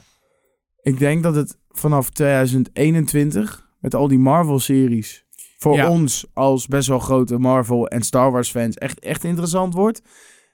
[0.82, 5.26] ik denk dat het vanaf 2021 met al die Marvel-series
[5.58, 5.90] voor Ja.
[5.90, 10.02] ons als best wel grote Marvel en Star Wars fans echt, echt interessant wordt.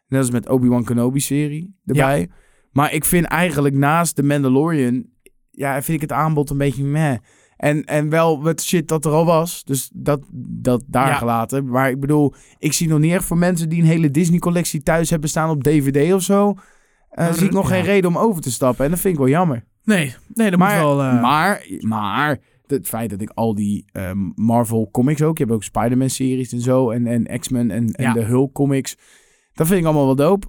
[0.06, 2.30] Net als met Obi-Wan Kenobi-serie erbij.
[2.72, 5.06] Maar ik vind eigenlijk naast The Mandalorian,
[5.50, 7.16] ja, vind ik het aanbod een beetje meh.
[7.60, 9.64] En, en wel met shit dat er al was.
[9.64, 11.14] Dus dat, dat daar Ja.
[11.14, 11.68] gelaten.
[11.68, 15.10] Maar ik bedoel, ik zie nog niet echt voor mensen die een hele Disney-collectie thuis
[15.10, 16.50] hebben staan op DVD of zo.
[17.10, 17.74] eh, Maar, zie ik nog ja.
[17.74, 18.84] geen reden om over te stappen.
[18.84, 19.64] En dat vind ik wel jammer.
[19.84, 21.02] Nee, nee dat Maar, moet wel...
[21.02, 25.38] eh, maar, maar het feit dat ik al die eh, Marvel comics ook...
[25.38, 26.90] Je hebt ook Spider-Man-series en zo.
[26.90, 28.12] En, en X-Men en, en Ja.
[28.12, 28.96] de Hulk comics.
[29.52, 30.46] Dat vind ik allemaal wel dope.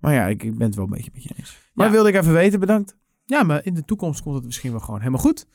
[0.00, 1.58] Maar ja, ik, ik ben het wel een beetje met je eens.
[1.74, 2.96] Maar wilde ik even weten, bedankt.
[3.24, 5.46] Ja, maar in de toekomst komt het misschien wel gewoon helemaal goed.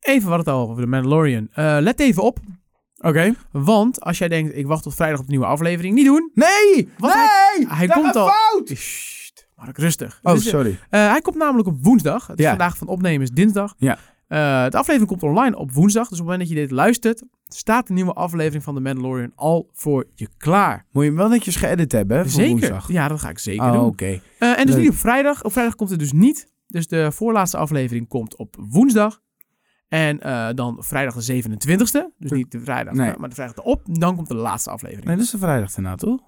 [0.00, 1.48] Even wat het al over de Mandalorian.
[1.52, 2.38] Eh, let even op,
[3.00, 3.34] Oké.
[3.52, 6.30] want als jij denkt, ik wacht tot vrijdag op de nieuwe aflevering, niet doen.
[6.34, 6.88] Nee!
[6.98, 7.66] Nee!
[7.68, 8.68] hij Dat komt al- fout!
[8.78, 10.20] Sst, Mark, rustig.
[10.22, 10.78] Oh, sorry.
[10.90, 12.26] eh, hij komt namelijk op woensdag.
[12.26, 12.50] Het is Ja.
[12.50, 13.74] vandaag van opnemen is dinsdag.
[13.78, 13.98] Ja.
[14.28, 14.38] Eh,
[14.70, 16.08] de aflevering komt online op woensdag.
[16.08, 19.32] Dus op het moment dat je dit luistert, staat de nieuwe aflevering van The Mandalorian
[19.34, 20.86] al voor je klaar.
[20.92, 22.50] Moet je hem wel netjes geëdit hebben, hè, voor zeker.
[22.50, 22.88] woensdag.
[22.92, 23.84] Ja, dat ga ik zeker Oh, doen.
[23.84, 24.20] oké.
[24.38, 24.82] En dus Leuk.
[24.82, 25.44] niet op vrijdag.
[25.44, 26.48] Op vrijdag komt het dus niet.
[26.66, 29.20] Dus de voorlaatste aflevering komt op woensdag.
[29.88, 32.14] En eh, dan vrijdag de 27e.
[32.18, 33.12] Dus niet de vrijdag, Nee.
[33.18, 33.80] maar de vrijdag erop.
[33.84, 35.06] Dan komt de laatste aflevering.
[35.06, 36.20] Nee, dat is de vrijdag daarna, toch?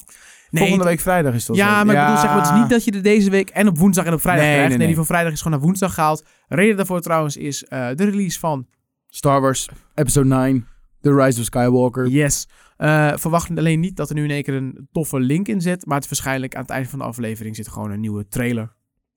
[0.50, 1.84] Nee, Volgende week vrijdag is dat ja, zo.
[1.84, 3.78] maar ik bedoel, zeg maar, het is niet dat je er deze week en op
[3.78, 4.76] woensdag en op vrijdag Nee, krijgt.
[4.76, 6.24] nee, die van vrijdag is gewoon naar woensdag gehaald.
[6.48, 8.66] Reden daarvoor trouwens is eh, de release van
[9.08, 10.66] Star Wars Episode 9,
[11.00, 12.08] The Rise of Skywalker.
[12.08, 12.48] Yes.
[12.76, 15.86] Eh verwacht alleen niet dat er nu in één keer een toffe link in zit.
[15.86, 18.72] Maar het is waarschijnlijk aan het einde van de aflevering zit gewoon een nieuwe trailer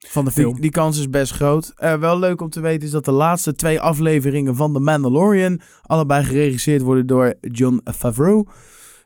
[0.07, 0.51] van de film.
[0.53, 1.71] Die, die kans is best groot.
[1.75, 5.61] Eh, wel leuk om te weten is dat de laatste twee afleveringen van The Mandalorian
[5.81, 8.47] allebei geregisseerd worden door John Favreau.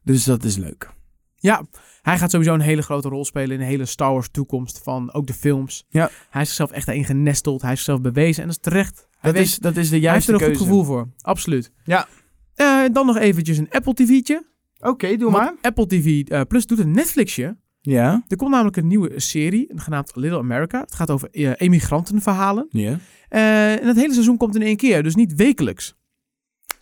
[0.03, 0.89] Dus dat is leuk.
[1.35, 1.65] Ja,
[2.01, 5.13] hij gaat sowieso een hele grote rol spelen in de hele Star Wars toekomst van
[5.13, 5.85] ook de films.
[5.89, 6.09] Ja.
[6.29, 7.61] Hij is zichzelf echt daarin genesteld.
[7.61, 8.95] Hij is zichzelf bewezen en dat is terecht.
[8.97, 10.59] Hij, Dat weet- is, dat is de hij heeft juiste er een keuze.
[10.59, 11.07] goed gevoel voor.
[11.21, 11.71] Absoluut.
[11.83, 12.07] Ja.
[12.55, 14.45] Eh, dan nog eventjes een Apple TV'tje.
[14.79, 15.53] Oké, doe Want maar.
[15.61, 17.57] Apple TV eh, Plus doet een Netflixje.
[17.89, 18.23] Ja.
[18.27, 20.79] Er komt namelijk een nieuwe serie, genaamd Little America.
[20.79, 22.67] Het gaat over eh, emigrantenverhalen.
[22.69, 22.99] Ja.
[23.29, 25.95] Eh, en het hele seizoen komt in één keer, dus niet wekelijks.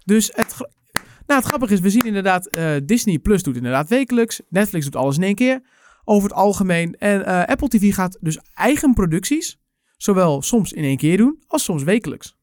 [0.05, 0.55] Dus het,
[1.25, 4.41] nou, het grappige is, we zien inderdaad, eh, Disney Plus doet inderdaad wekelijks.
[4.49, 5.61] Netflix doet alles in één keer,
[6.03, 6.95] over het algemeen.
[6.95, 9.59] En Apple TV gaat dus eigen producties,
[9.97, 12.35] zowel soms in één keer doen, als soms wekelijks.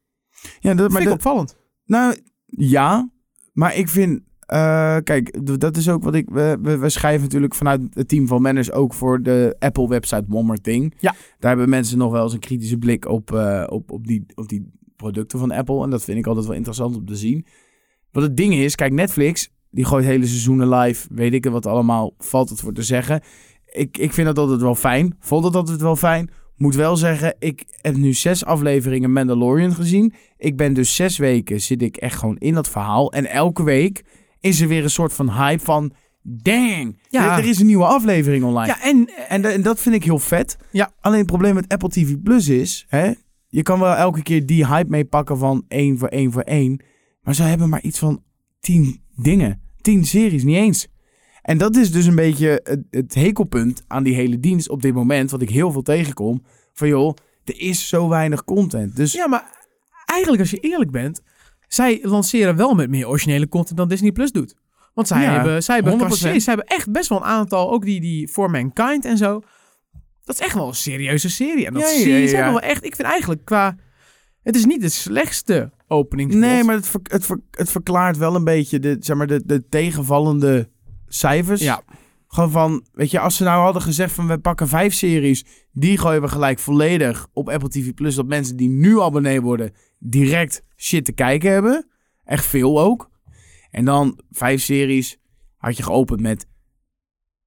[0.61, 1.57] ja dat, Maar maar vind ik opvallend.
[1.85, 3.11] nou, ja.
[3.53, 6.29] Maar ik vind eh, kijk, dat is ook wat ik...
[6.31, 10.43] We, we, we schrijven natuurlijk vanuit het team van Manners ook voor de Apple-website One
[10.43, 10.95] More Thing.
[10.99, 11.15] Ja.
[11.39, 14.49] Daar hebben mensen nog wel eens een kritische blik op, eh, op, op, die, op
[14.49, 15.83] die producten van Apple.
[15.83, 17.47] En dat vind ik altijd wel interessant om te zien.
[18.11, 21.09] Wat het ding is, kijk, Netflix, die gooit hele seizoenen live.
[21.11, 23.21] Weet ik wat allemaal, valt het voor te zeggen.
[23.67, 25.17] Ik, ik vind dat altijd wel fijn.
[25.19, 26.31] Vond het altijd wel fijn.
[26.57, 30.15] Moet wel zeggen, ik heb nu zes afleveringen Mandalorian gezien.
[30.37, 33.13] Ik ben dus zes weken, zit ik echt gewoon in dat verhaal.
[33.13, 34.03] En elke week
[34.43, 35.93] is er weer een soort van hype van...
[36.25, 37.33] Dang, Ja.
[37.37, 38.67] er, er is een nieuwe aflevering online.
[38.67, 40.57] Ja, en en dat vind ik heel vet.
[40.71, 40.93] Ja.
[41.01, 42.87] Alleen het probleem met Apple TV Plus is...
[42.89, 43.13] Hè,
[43.49, 46.81] je kan wel elke keer die hype meepakken van één voor één voor één.
[47.23, 48.23] Maar ze hebben maar iets van
[48.61, 49.61] tien dingen.
[49.81, 50.87] Tien series, niet eens.
[51.43, 54.95] En dat is dus een beetje het, het hekelpunt aan die hele dienst op dit
[54.95, 55.31] moment.
[55.31, 56.43] Wat ik heel veel tegenkom.
[56.73, 58.97] Van joh, er is zo weinig content.
[58.97, 59.67] Dus Ja, maar
[60.07, 61.23] eigenlijk als je eerlijk bent,
[61.75, 64.55] zij lanceren wel met meer originele content dan Disney Plus doet.
[64.95, 65.97] Want zij Ja, hebben, zij hebben, 100%.
[65.97, 69.17] qua series, zij hebben echt best wel een aantal, ook die, die For Mankind en
[69.17, 69.41] zo.
[70.25, 71.67] Dat is echt wel een serieuze serie.
[71.67, 73.77] En dat Ja, ja, zie je ze wel echt, ik vind eigenlijk qua,
[74.43, 76.45] het is niet de slechtste openingsplot.
[76.45, 79.43] nee, maar het, ver- het, ver- het verklaart wel een beetje de, zeg maar, de,
[79.47, 80.69] de tegenvallende
[81.07, 81.61] cijfers.
[81.61, 81.83] Ja,
[82.29, 85.99] Gewoon van, weet je, als ze nou hadden gezegd van we pakken vijf series, die
[85.99, 90.63] gooien we gelijk volledig op Apple TV Plus, dat mensen die nu abonnee worden direct
[90.83, 91.87] shit te kijken hebben.
[92.25, 93.11] Echt veel ook.
[93.71, 95.18] En dan vijf series
[95.57, 96.47] had je geopend met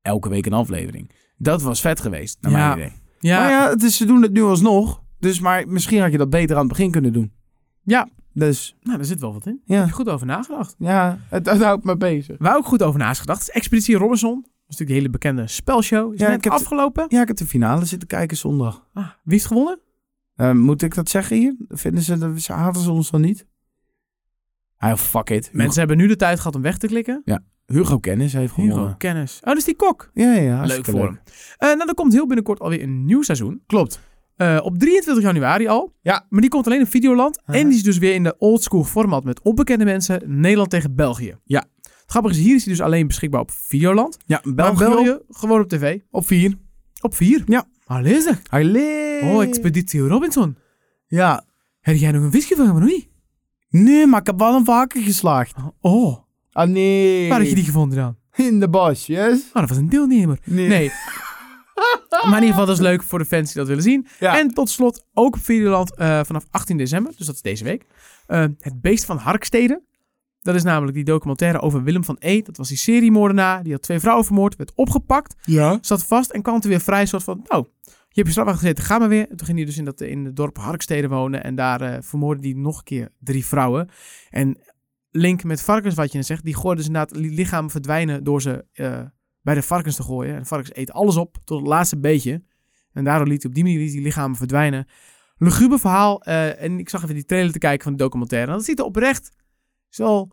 [0.02, 1.12] elke week een aflevering.
[1.38, 2.76] Dat was vet geweest, naar Ja.
[2.76, 3.00] mijn idee.
[3.20, 5.04] ja, Maar ja, het is, ze doen het nu alsnog.
[5.20, 7.34] Dus maar misschien had je dat beter aan het begin kunnen doen.
[7.84, 8.08] Ja.
[8.34, 9.62] Dus nou daar zit wel wat in.
[9.66, 10.76] Heb ja, je goed over nagedacht.
[10.78, 12.36] ja het, het houdt me bezig.
[12.40, 14.34] Waar ook goed over nagedacht is Expeditie Robinson.
[14.42, 16.14] Dat is natuurlijk die hele bekende spelshow.
[16.14, 17.06] Is Ja, net ik heb de- afgelopen.
[17.08, 18.88] Ja, ik heb de finale zitten kijken zondag.
[18.94, 19.80] Ah, wie heeft gewonnen?
[20.36, 21.56] Eh, moet ik dat zeggen hier?
[21.68, 23.46] Vinden ze, dat- ze haten ze ons dan niet?
[24.78, 25.46] Ah, fuck it.
[25.46, 27.22] Hugo, Mensen hebben nu de tijd gehad om weg te klikken.
[27.66, 28.98] Hugo Kennis heeft Hugo, gewonnen.
[28.98, 29.38] kennis.
[29.42, 30.10] Oh, dat is die kok.
[30.14, 31.20] Ja, ja, Leuk voor hem.
[31.58, 33.64] Eh, nou, er komt heel binnenkort alweer een nieuw seizoen.
[33.66, 34.00] Klopt.
[34.36, 35.94] Eh, op 23 januari al.
[36.02, 36.26] Ja.
[36.30, 37.42] Maar die komt alleen in Videoland.
[37.46, 40.22] En die is dus weer in de oldschool format met onbekende mensen.
[40.42, 41.38] Nederland tegen België.
[41.44, 41.66] Ja.
[41.82, 44.18] Het grappige is, hier is hij dus alleen beschikbaar op Videoland.
[44.26, 46.00] Ja, België, België gewoon op tv.
[46.10, 46.58] op vier.
[47.02, 47.44] Op 4.
[47.46, 47.66] Ja.
[47.86, 48.42] Allee zeg.
[48.50, 49.22] Allee.
[49.22, 50.58] Oh, Expeditie Robinson.
[51.08, 51.46] Ja.
[51.82, 53.08] Heb jij nog een visje van hem, of niet?
[53.70, 55.54] Nee, maar ik heb wel een varken geslaagd.
[55.82, 56.18] Oh,
[56.52, 57.30] Ah, nee.
[57.30, 58.18] waar heb je die gevonden dan?
[58.46, 59.40] In de bos, yes?
[59.48, 60.40] Oh, dat was een deelnemer.
[60.46, 60.68] Nee.
[60.68, 60.92] Nee.
[62.10, 64.08] maar in ieder geval, dat is leuk voor de fans die dat willen zien.
[64.20, 64.40] Ja.
[64.40, 67.86] En tot slot, ook op Videoland eh, vanaf 18 december, dus dat is deze week.
[68.28, 69.82] eh, het Beest van Harkstede.
[70.46, 72.42] Dat is namelijk die documentaire over Willem van E.
[72.42, 73.64] Dat was die seriemoordenaar.
[73.64, 75.78] Die had twee vrouwen vermoord, werd opgepakt, Ja.
[75.82, 77.06] zat vast en kwam er weer vrij.
[77.06, 79.30] Soort van, oh, je hebt je straf gezeten, ga maar weer.
[79.30, 81.44] En toen ging hij dus in, dat, in het dorp Harkstede wonen.
[81.44, 83.90] En daar eh, vermoordde hij nog een keer drie vrouwen.
[84.30, 84.58] En
[85.12, 88.42] link met varkens, wat je net zegt, die gooiden dus inderdaad li- lichamen verdwijnen door
[88.42, 89.02] ze eh,
[89.42, 90.34] bij de varkens te gooien.
[90.34, 92.44] En de varkens eten alles op tot het laatste beetje.
[92.94, 94.88] En daardoor liet hij op die manier die lichamen verdwijnen.
[95.38, 96.22] Luguber verhaal.
[96.24, 98.52] eh, en ik zag even die trailer te kijken van de documentaire.
[98.52, 99.32] En dat ziet er oprecht
[99.90, 100.28] zo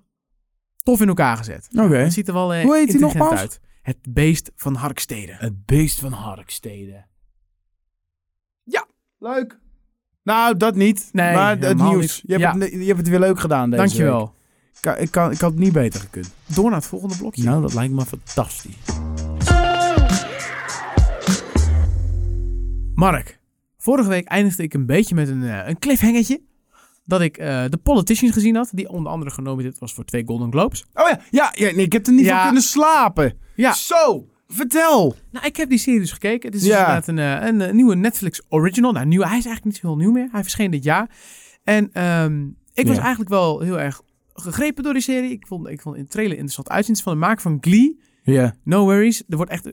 [0.82, 1.68] tof in elkaar gezet.
[1.72, 1.96] Oké.
[1.96, 3.40] Het ziet er wel eh, Hoe heet die intelligent nogmaals?
[3.40, 3.60] uit.
[3.82, 5.32] Het beest van Harkstede.
[5.38, 7.04] Het beest van Harkstede.
[8.62, 8.86] Ja,
[9.18, 9.60] leuk.
[10.22, 11.08] Nou, dat niet.
[11.12, 12.00] Nee, maar het nieuws.
[12.00, 12.22] niet.
[12.26, 12.58] Je, hebt Ja.
[12.64, 14.20] het, je hebt het weer leuk gedaan deze Dankjewel.
[14.20, 14.30] week.
[14.74, 16.30] Ik, kan- ik, kan, ik had het niet beter gekund.
[16.46, 17.42] Door naar het volgende blokje.
[17.42, 18.76] Nou, dat lijkt me fantastisch.
[22.94, 23.38] Mark,
[23.78, 26.40] vorige week eindigde ik een beetje met een, eh, een cliffhangertje.
[27.04, 28.70] Dat ik eh The Politicians gezien had.
[28.72, 30.84] Die onder andere genomineerd was voor twee Golden Globes.
[30.94, 32.36] Oh ja, ja, ja nee, ik heb er niet Ja.
[32.36, 33.38] van kunnen slapen.
[33.56, 33.72] Ja.
[33.72, 35.14] Zo, vertel.
[35.30, 36.46] Nou, ik heb die serie dus gekeken.
[36.50, 38.92] Het is dus inderdaad een, eh, een, eh, nieuwe Netflix original.
[38.92, 40.28] Nou, nieuw, hij is eigenlijk niet zo heel nieuw meer.
[40.32, 41.10] Hij verscheen dit jaar.
[41.64, 45.30] En ehm, ik was eigenlijk wel heel erg gegrepen door die serie.
[45.30, 46.88] Ik vond, ik vond in de trailer interessant uitzien.
[46.94, 48.00] Het is van de maak van Glee.
[48.22, 48.54] Ja.
[48.64, 49.22] No worries.
[49.28, 49.64] Er wordt echt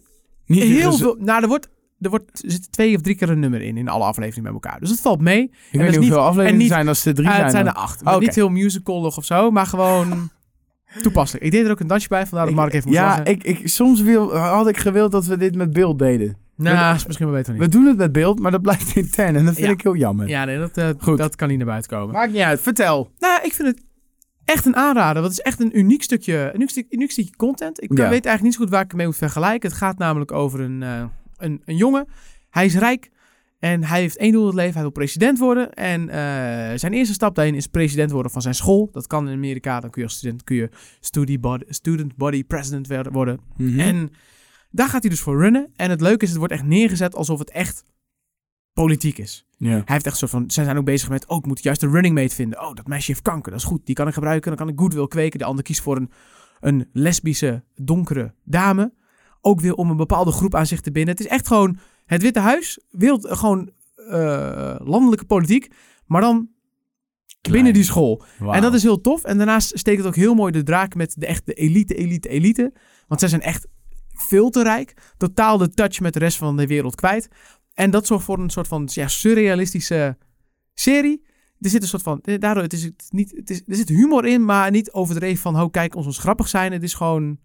[0.46, 1.16] Niet heel ges- veel...
[1.20, 1.70] Nou, er wordt...
[2.02, 4.64] Er, wordt, er zit twee of drie keer een nummer in, in alle afleveringen met
[4.64, 4.80] elkaar.
[4.80, 5.42] Dus het valt mee.
[5.44, 7.42] Ik dat weet niet hoeveel afleveringen niet- er zijn als er drie zijn.
[7.42, 8.02] het zijn er acht.
[8.02, 8.20] Oké.
[8.20, 10.30] Niet heel musicalig of zo, maar gewoon
[11.02, 11.46] toepasselijk.
[11.46, 13.26] Ik deed er ook een dansje bij, vandaar dat Mark even moest ja, lachen.
[13.26, 16.38] ik, ik, soms wil, had ik gewild dat we dit met beeld deden.
[16.56, 17.62] Nou, is misschien wel beter niet.
[17.62, 19.36] We doen het met beeld, maar dat blijft intern.
[19.36, 19.74] En dat vind Ja.
[19.74, 20.28] ik heel jammer.
[20.28, 21.18] Ja, nee, dat, eh, Goed.
[21.18, 22.14] dat kan niet naar buiten komen.
[22.16, 23.12] Maakt niet uit, vertel.
[23.20, 23.82] Nou, ik vind het
[24.46, 25.22] echt een aanrader.
[25.22, 27.84] Want het is echt een uniek stukje, een uniek, stuk- uniek stukje content.
[27.84, 28.04] Ik eh, Ja.
[28.04, 29.70] weet eigenlijk niet zo goed waar ik het mee moet vergelijken.
[29.70, 31.04] Het gaat namelijk over een, eh,
[31.40, 32.08] een, een jongen.
[32.50, 33.12] Hij is rijk
[33.60, 34.74] en hij heeft één doel in het leven.
[34.74, 35.74] Hij wil president worden.
[35.74, 38.90] En eh, zijn eerste stap daarin is president worden van zijn school.
[38.92, 39.80] Dat kan in Amerika.
[39.80, 43.40] Dan kun je als student kun je studie body, student body president worden.
[43.58, 43.80] Mhm.
[43.80, 44.12] En
[44.72, 45.72] daar gaat hij dus voor runnen.
[45.76, 47.84] En het leuke is, het wordt echt neergezet alsof het echt
[48.74, 49.46] politiek is.
[49.58, 49.70] ja.
[49.70, 51.92] Hij heeft echt zo van, zij zijn ook bezig met, oh, ik moet juist een
[51.92, 52.62] running mate vinden.
[52.62, 53.86] Oh, dat meisje heeft kanker, dat is goed.
[53.86, 55.40] Die kan ik gebruiken, dan kan ik goodwill kweken.
[55.40, 56.12] De ander kiest voor een,
[56.60, 58.94] een lesbische, donkere dame.
[59.42, 61.16] Ook weer om een bepaalde groep aan zich te binden.
[61.16, 65.72] Het is echt gewoon het Witte Huis, wereld, gewoon eh, landelijke politiek,
[66.06, 66.50] maar dan
[67.50, 68.24] binnen die school.
[68.40, 69.24] En dat is heel tof.
[69.24, 72.74] En daarnaast steekt het ook heel mooi de draak met de echte elite, elite, elite.
[73.08, 73.68] Want zij zijn echt
[74.14, 75.14] veel te rijk.
[75.18, 77.28] Totaal de touch met de rest van de wereld kwijt.
[77.74, 80.18] En dat zorgt voor een soort van ja, surrealistische
[80.74, 81.28] serie.
[81.60, 82.20] Er zit een soort van.
[82.22, 83.32] Daardoor het is het niet.
[83.36, 85.62] Het is, er zit humor in, maar niet overdreven van.
[85.62, 86.72] Oh, kijk, ons ons grappig zijn.
[86.72, 87.40] Het is gewoon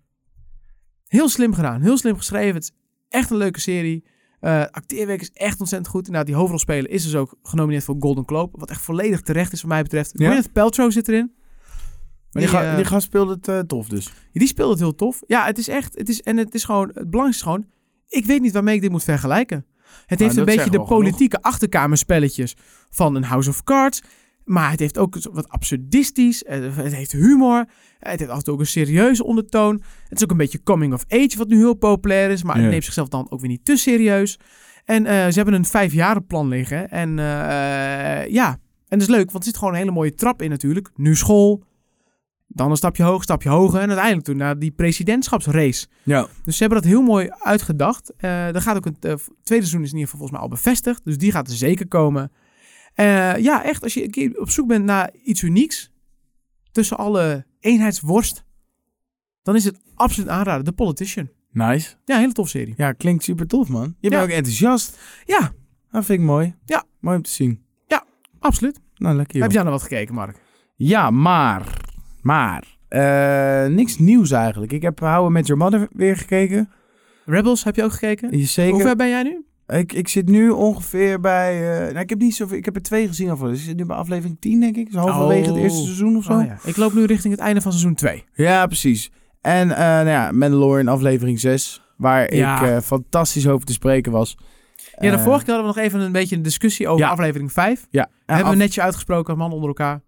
[1.14, 1.81] heel slim gedaan.
[1.83, 2.55] Heel slim geschreven.
[2.55, 2.70] Het is
[3.09, 4.05] echt een leuke serie.
[4.40, 6.09] Eh acteerwerk is echt ontzettend goed.
[6.09, 8.59] Nou, die hoofdrolspeler is dus ook genomineerd voor Golden Globe.
[8.59, 10.11] Wat echt volledig terecht is, wat mij betreft.
[10.14, 10.27] Ja?
[10.27, 11.33] Gwyneth Paltrow zit erin.
[11.35, 14.12] Maar die, die, ga- die gast speelde het eh, tof dus.
[14.33, 15.22] Die speelt het heel tof.
[15.27, 15.94] Ja, het is echt.
[15.98, 16.87] Het is, en het is gewoon.
[16.94, 17.66] Het belangrijkste is gewoon.
[18.09, 19.66] Ik weet niet waarmee ik dit moet vergelijken.
[20.07, 20.88] Het heeft dat een beetje de genoeg.
[20.88, 22.57] politieke achterkamerspelletjes
[22.90, 24.03] van een House of Cards.
[24.45, 26.43] Maar het heeft ook wat absurdistisch.
[26.47, 27.65] Het heeft humor.
[27.99, 29.83] Het heeft af en toe ook een serieuze ondertoon.
[30.09, 32.43] Het is ook een beetje coming of age, wat nu heel populair is.
[32.43, 32.63] Maar Ja.
[32.63, 34.39] het neemt zichzelf dan ook weer niet te serieus.
[34.85, 36.91] En eh, ze hebben een vijfjarenplan liggen.
[36.91, 38.49] En eh, ja,
[38.89, 40.91] en dat is leuk, want er zit gewoon een hele mooie trap in natuurlijk.
[40.97, 41.63] Nu school.
[42.47, 43.81] Dan een stapje hoog, stapje hoger.
[43.81, 45.87] En uiteindelijk toen naar die presidentschapsrace.
[46.03, 46.27] Ja.
[46.45, 48.13] Dus ze hebben dat heel mooi uitgedacht.
[48.17, 51.01] Eh er gaat ook een tweede seizoen is in ieder geval volgens mij al bevestigd.
[51.05, 52.33] Dus die gaat er zeker komen.
[52.95, 53.83] Eh, ja, echt.
[53.83, 55.93] Als je een keer op zoek bent naar iets unieks.
[56.73, 58.45] Tussen alle eenheidsworst.
[59.43, 60.65] Dan is het absoluut aanraden.
[60.65, 61.29] The Politician.
[61.51, 61.95] Nice.
[62.05, 62.75] Ja, hele tof serie.
[62.77, 63.95] Ja, klinkt super tof man.
[64.01, 64.23] Je bent Ja.
[64.23, 64.99] ook enthousiast.
[65.25, 65.53] Ja,
[65.91, 66.55] Dat vind ik mooi.
[66.65, 66.85] Ja.
[67.01, 67.63] Mooi om te zien.
[68.39, 68.81] absoluut.
[68.97, 69.43] Nou, lekker joh.
[69.43, 70.37] Heb jij nou wat gekeken, Mark?
[70.75, 71.81] Ja, maar.
[72.23, 72.77] Maar.
[72.89, 74.73] eh, niks nieuws eigenlijk.
[74.73, 76.71] Ik heb How I Met Your Mother weer gekeken.
[77.25, 78.47] Rebels heb je ook gekeken?
[78.47, 78.73] Zeker.
[78.73, 79.45] Hoe ver ben jij nu?
[79.66, 81.72] Ik, ik zit nu ongeveer bij...
[81.72, 82.57] eh, nou, ik heb niet zoveel...
[82.57, 83.48] Ik heb er twee gezien al voor.
[83.48, 84.87] Dus ik zit nu bij aflevering 10, denk ik.
[84.87, 85.61] Dus halverwege het Oh.
[85.62, 86.33] eerste seizoen of zo.
[86.33, 86.57] Oh, ja.
[86.64, 88.24] Ik loop nu richting het einde van seizoen 2.
[88.33, 89.11] Ja, precies.
[89.40, 91.83] En eh nou ja, Mandalorian aflevering 6.
[91.96, 92.61] Waar Ja.
[92.62, 94.37] ik eh, fantastisch over te spreken was.
[94.98, 97.11] Ja, de vorige keer hadden we nog even een beetje een discussie over Ja.
[97.11, 97.87] aflevering 5.
[97.90, 98.09] Ja.
[98.27, 100.00] hebben af- we netjes uitgesproken, man onder elkaar.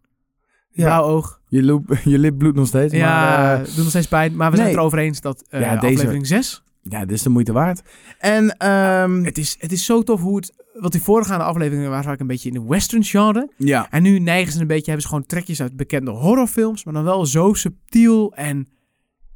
[0.70, 0.98] Ja.
[0.98, 1.40] Oog.
[1.48, 2.92] je, loop, je lip bloedt nog steeds.
[2.94, 4.36] Ja, Maar, doet nog steeds pijn.
[4.36, 6.62] Maar we zijn het erover eens dat Ja, deze- aflevering 6...
[6.88, 7.82] ja, dit is de moeite waard.
[8.18, 10.64] En ehm, Het is, het is zo tof hoe het...
[10.80, 13.50] Want die voorgaande afleveringen waren vaak een beetje in de western genre.
[13.56, 14.84] ja, En nu neigen ze een beetje...
[14.84, 16.84] Hebben ze gewoon trekjes uit bekende horrorfilms.
[16.84, 18.68] Maar dan wel zo subtiel en...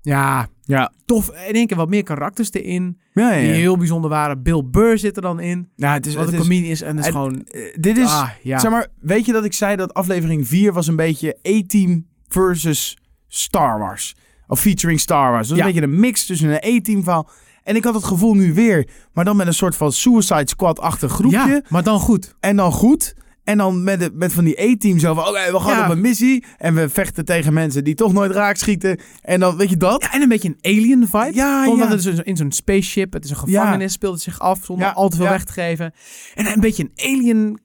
[0.03, 0.93] Ja, ja.
[1.05, 1.29] tof.
[1.49, 3.01] In één keer wat meer karakters erin.
[3.15, 4.43] Ja, ja, Die heel bijzonder waren.
[4.43, 5.69] Bill Burr zit er dan in.
[5.77, 6.83] Ja, het is, Wat het een comedie is.
[6.83, 7.45] En dat is het- gewoon...
[7.45, 10.87] eh, dit is, ah, zeg maar, weet je dat ik zei dat aflevering 4 was
[10.87, 14.17] een beetje A-Team versus Star Wars.
[14.51, 15.49] Of featuring Star Wars.
[15.49, 15.67] Dus Ja.
[15.67, 17.29] een beetje een mix tussen een A-Team verhaal.
[17.63, 21.13] En ik had het gevoel nu weer, maar dan met een soort van Suicide Squad-achtig
[21.13, 21.37] groepje.
[21.47, 22.35] Ja, maar dan goed.
[22.41, 23.15] En dan goed.
[23.45, 25.85] En dan met, de, met van die A-team zo van, oké, we gaan Ja.
[25.85, 26.45] op een missie.
[26.59, 29.01] En we vechten tegen mensen die toch nooit raak schieten.
[29.23, 30.03] En dan, weet je dat?
[30.03, 31.31] Ja, en een beetje een alien vibe.
[31.35, 31.95] Ja, Omdat ja.
[31.95, 35.09] het dus in zo'n spaceship, het is een gevangenis, speelt het zich af zonder al
[35.09, 35.93] te veel weg te geven.
[36.35, 37.61] En een beetje een alien,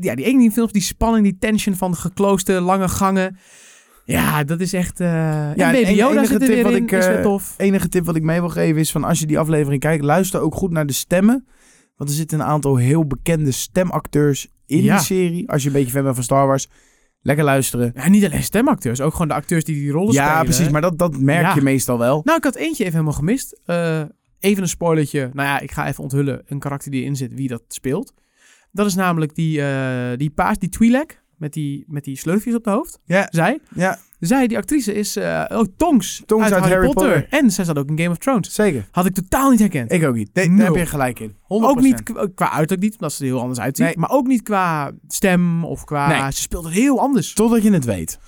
[0.00, 1.96] ja, die alien films, die spanning, die tension van
[2.44, 3.38] de lange gangen.
[4.04, 7.06] Ja, dat is echt, eh ja, en Baby Yoda enige zit tip wat ik, is
[7.06, 7.54] eh, tof.
[7.56, 10.40] enige tip wat ik mee wil geven is van als je die aflevering kijkt, luister
[10.40, 11.46] ook goed naar de stemmen.
[11.96, 14.96] Want er zitten een aantal heel bekende stemacteurs in Ja.
[14.96, 15.50] die serie.
[15.50, 16.68] Als je een beetje fan bent van Star Wars,
[17.20, 17.92] lekker luisteren.
[17.94, 20.30] Ja, niet alleen stemacteurs, ook gewoon de acteurs die die rollen spelen.
[20.30, 20.68] Ja, precies.
[20.68, 21.54] Maar dat, dat merk Ja.
[21.54, 22.20] je meestal wel.
[22.24, 23.60] Nou, ik had eentje even helemaal gemist.
[23.64, 24.02] Eh,
[24.38, 25.30] even een spoilertje.
[25.32, 28.12] Nou ja, ik ga even onthullen een karakter die erin zit, wie dat speelt.
[28.72, 29.62] Dat is namelijk die,
[30.16, 32.98] die paas, die Twi'lek, met die, met die slurfjes op de hoofd.
[33.04, 33.58] Ja, Zij.
[33.74, 37.26] ja Zij, die actrice, is eh oh, Tonks, Tonks uit Harry Potter.
[37.30, 38.54] En zij zat ook in Game of Thrones.
[38.54, 38.88] zeker.
[38.90, 39.92] Had ik totaal niet herkend.
[39.92, 40.30] Ik ook niet.
[40.34, 41.30] Nee, daar heb je gelijk in.
[41.32, 41.36] 100%.
[41.48, 42.02] ook niet
[42.34, 43.86] qua, uiterlijk niet, omdat ze er heel anders uitziet.
[43.86, 43.96] Nee.
[43.98, 46.08] Maar ook niet qua stem of qua...
[46.08, 46.32] Nee.
[46.32, 47.32] Ze speelt het heel anders.
[47.32, 48.18] Totdat je het weet.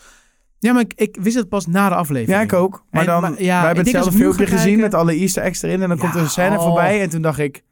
[0.59, 2.37] Ja, maar ik, ik wist het pas na de aflevering.
[2.39, 2.85] Ja, ik ook.
[2.91, 5.63] Maar En- dan, maar ja, wij ik hebben hetzelfde filmpje gezien met alle easter eggs
[5.63, 5.83] erin.
[5.83, 6.63] En dan Ja, komt er een scène oh.
[6.63, 7.01] voorbij.
[7.01, 7.63] En toen dacht ik,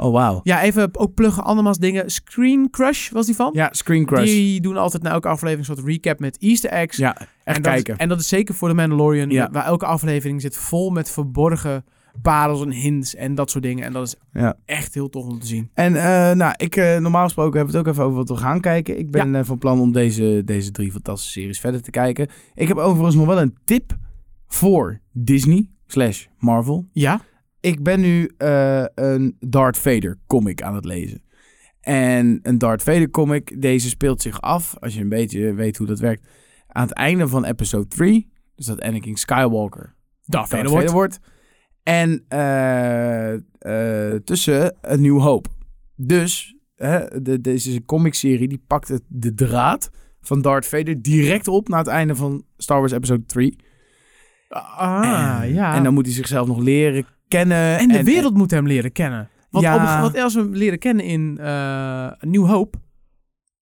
[0.00, 0.40] oh wauw.
[0.42, 2.10] Ja, even ook pluggen andermans dingen.
[2.10, 3.50] Screen Crush was die van?
[3.54, 4.24] Ja, Screen Crush.
[4.24, 6.96] Die doen altijd na elke aflevering een soort recap met easter eggs.
[6.96, 7.94] Ja, echt en dat, kijken.
[7.94, 9.30] Is, en dat is zeker voor de Mandalorian.
[9.30, 9.48] Ja.
[9.52, 11.84] Waar elke aflevering zit vol met verborgen
[12.22, 13.84] parels en hints en dat soort dingen.
[13.84, 14.56] En dat is Ja.
[14.64, 15.70] echt heel tof om te zien.
[15.74, 18.36] En eh, nou, ik, eh, normaal gesproken hebben we het ook even over wat we
[18.36, 18.98] gaan kijken.
[18.98, 22.28] Ik ben eh, van plan om deze, deze drie fantastische series verder te kijken.
[22.54, 23.96] Ik heb overigens nog wel een tip
[24.46, 26.88] voor Disney slash Marvel.
[26.92, 27.20] Ja?
[27.60, 31.22] Ik ben nu eh, een Darth Vader comic aan het lezen.
[31.80, 35.86] En een Darth Vader comic, deze speelt zich af, als je een beetje weet hoe
[35.86, 36.28] dat werkt,
[36.66, 38.32] aan het einde van episode 3.
[38.54, 39.94] Dus dat Anakin Skywalker
[40.24, 41.18] Darth Darth Vader wordt.
[41.82, 45.46] En eh, eh, tussen een nieuw hoop.
[45.96, 51.68] Dus hè, de, deze comicserie die pakt het, de draad van Darth Vader direct op
[51.68, 53.56] na het einde van Star Wars Episode 3.
[54.48, 55.74] Ah, ja.
[55.74, 57.78] En dan moet hij zichzelf nog leren kennen.
[57.78, 59.28] En de wereld moet hem leren kennen.
[59.50, 59.74] Want, Ja.
[59.74, 62.78] op, want als we hem leren kennen in eh New Hope,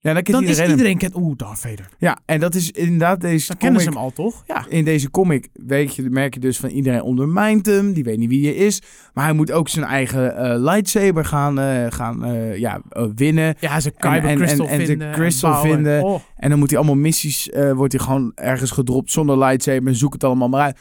[0.01, 0.77] Ja, dan, dan is iedereen hem.
[0.79, 1.17] iedereen kent...
[1.17, 1.89] Oeh, Darth Vader.
[1.99, 4.45] Ja, en dat is inderdaad deze Dan kennen ze comic- hem al, toch?
[4.47, 4.67] Ja.
[4.69, 7.93] In deze comic weet je, merk je dus van iedereen ondermijnt hem.
[7.93, 8.83] Die weet niet wie hij is.
[9.15, 12.19] Maar hij moet ook zijn eigen eh, lightsaber gaan, eh, gaan
[12.59, 12.81] ja,
[13.15, 13.55] winnen.
[13.61, 15.13] Ja, ze En- Kyber en- Crystal en de vinden.
[15.13, 16.03] crystal vinden.
[16.03, 16.21] Oh.
[16.37, 19.87] En dan moet hij allemaal missies, wordt hij gewoon ergens gedropt zonder lightsaber.
[19.89, 20.79] En zoek het allemaal maar uit.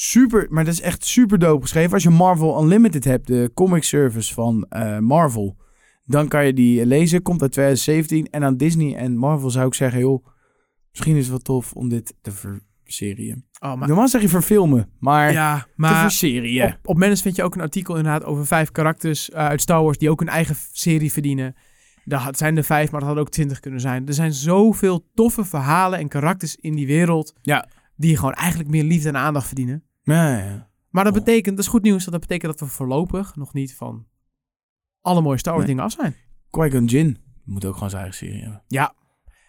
[0.00, 1.92] Super, maar dat is echt super dope geschreven.
[1.92, 5.56] Als je Marvel Unlimited hebt, de comic service van eh, Marvel,
[6.04, 7.22] dan kan je die lezen.
[7.22, 8.30] Komt uit 2017.
[8.30, 10.26] En aan Disney en Marvel zou ik zeggen, joh,
[10.90, 12.30] misschien is het wel tof om dit te
[12.84, 13.44] verserien.
[13.60, 16.64] Oh, maar, Normaal zeg je verfilmen, maar, ja, te maar verserien.
[16.64, 19.82] op, op Manus vind je ook een artikel inderdaad over vijf karakters eh, uit Star
[19.82, 21.54] Wars die ook een eigen serie verdienen.
[22.04, 24.06] Dat had- zijn er vijf, maar dat hadden ook twintig kunnen zijn.
[24.06, 27.68] Er zijn zoveel toffe verhalen en karakters in die wereld Ja.
[27.96, 29.82] die gewoon eigenlijk meer liefde en aandacht verdienen.
[30.14, 30.68] Ja, ja.
[30.90, 31.18] Maar dat Oh.
[31.18, 34.06] betekent, dat is goed nieuws, dat, dat betekent dat we voorlopig nog niet van
[35.00, 35.74] alle mooie Star Wars Nee.
[35.76, 36.14] dingen af zijn.
[36.50, 38.62] Qui-Gon Jinn moet ook gewoon zijn eigen serie hebben.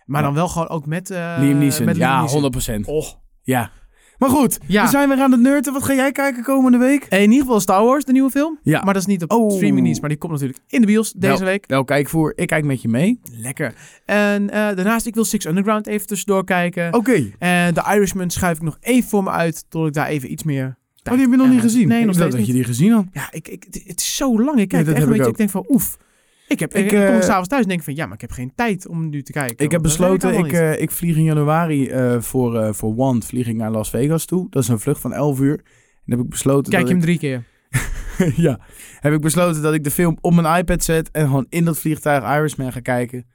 [0.06, 0.26] Maar Ja.
[0.28, 1.10] dan wel gewoon ook met...
[1.10, 2.42] eh, Liam Neeson, met Liam ja, Neeson.
[2.42, 2.86] 100%.
[2.88, 3.06] Oh.
[3.42, 3.72] Ja.
[4.20, 4.84] Maar goed, Ja.
[4.84, 5.74] we zijn weer aan het nerden.
[5.74, 7.06] Wat ga jij kijken komende week?
[7.10, 8.60] In ieder geval Star Wars, de nieuwe film.
[8.64, 8.84] Ja.
[8.84, 9.52] Maar dat is niet op Oh.
[9.52, 11.64] streaming dienst, maar die komt natuurlijk in de bios deze week.
[11.68, 12.34] Wel, kijk voor.
[12.36, 13.20] Ik kijk met je mee.
[13.32, 13.74] Lekker.
[14.06, 16.94] En eh, daarnaast, ik wil Six Underground even tussendoor kijken.
[16.94, 17.32] Oké.
[17.40, 20.44] En The Irishman schuif ik nog even voor me uit, tot ik daar even iets
[20.44, 20.78] meer...
[21.04, 21.88] Oh, die heb je nog niet gezien?
[21.88, 23.06] Nee, nog ik steeds dat je die gezien had.
[23.14, 24.60] Ja, ik, ik, het, is zo lang.
[24.60, 25.38] Ik kijk dat echt een ik beetje, ik ook.
[25.38, 25.98] denk van oef.
[26.50, 28.22] Ik, heb, ik, Ik, ik kom eh, s'avonds thuis en denk van ja, maar ik
[28.22, 29.66] heb geen tijd om nu te kijken.
[29.66, 30.54] Ik heb besloten, ik, niet.
[30.54, 34.48] eh, ik vlieg in januari eh, voor, voor Want vlieg ik naar Las Vegas toe.
[34.50, 35.54] Dat is een vlucht van 11 uur.
[36.06, 37.44] En heb ik besloten Kijk je hem drie keer.
[38.18, 38.60] ik, ja,
[39.00, 41.78] heb ik besloten dat ik de film op mijn iPad zet en gewoon in dat
[41.80, 43.26] vliegtuig Irishman ga kijken.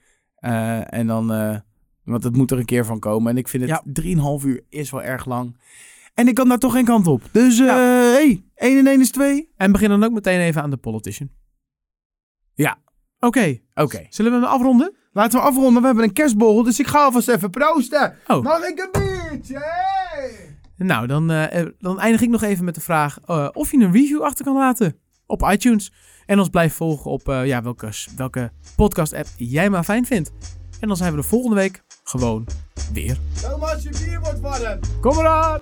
[0.85, 1.27] En dan,
[2.05, 3.31] want het moet er een keer van komen.
[3.33, 3.83] En ik vind het
[4.41, 5.57] 3,5 uur is wel erg lang.
[6.15, 7.23] En ik kan daar toch geen kant op.
[7.33, 7.77] Dus, Ja.
[8.13, 9.53] hey, 1 en 1 is 2.
[9.57, 11.31] En begin dan ook meteen even aan The Politician.
[12.55, 12.79] Ja.
[13.25, 14.07] Oké, oké.
[14.09, 14.95] Zullen we hem afronden?
[15.13, 15.81] Laten we afronden.
[15.81, 18.17] We hebben een kerstbol, dus ik ga alvast even proosten.
[18.27, 18.43] Oh.
[18.43, 19.63] Mag ik een biertje?
[20.77, 23.77] Nou, dan, eh, eh, dan eindig ik nog even met de vraag eh, of je
[23.77, 25.93] een review achter kan laten op iTunes.
[26.27, 30.33] En ons blijft volgen op ja, welke, welke podcast-app jij maar fijn vindt.
[30.81, 32.47] En dan zijn we de volgende week gewoon
[32.93, 33.19] weer.
[33.41, 34.79] Thomas, je bier wordt warm.
[35.01, 35.61] Kom eraan!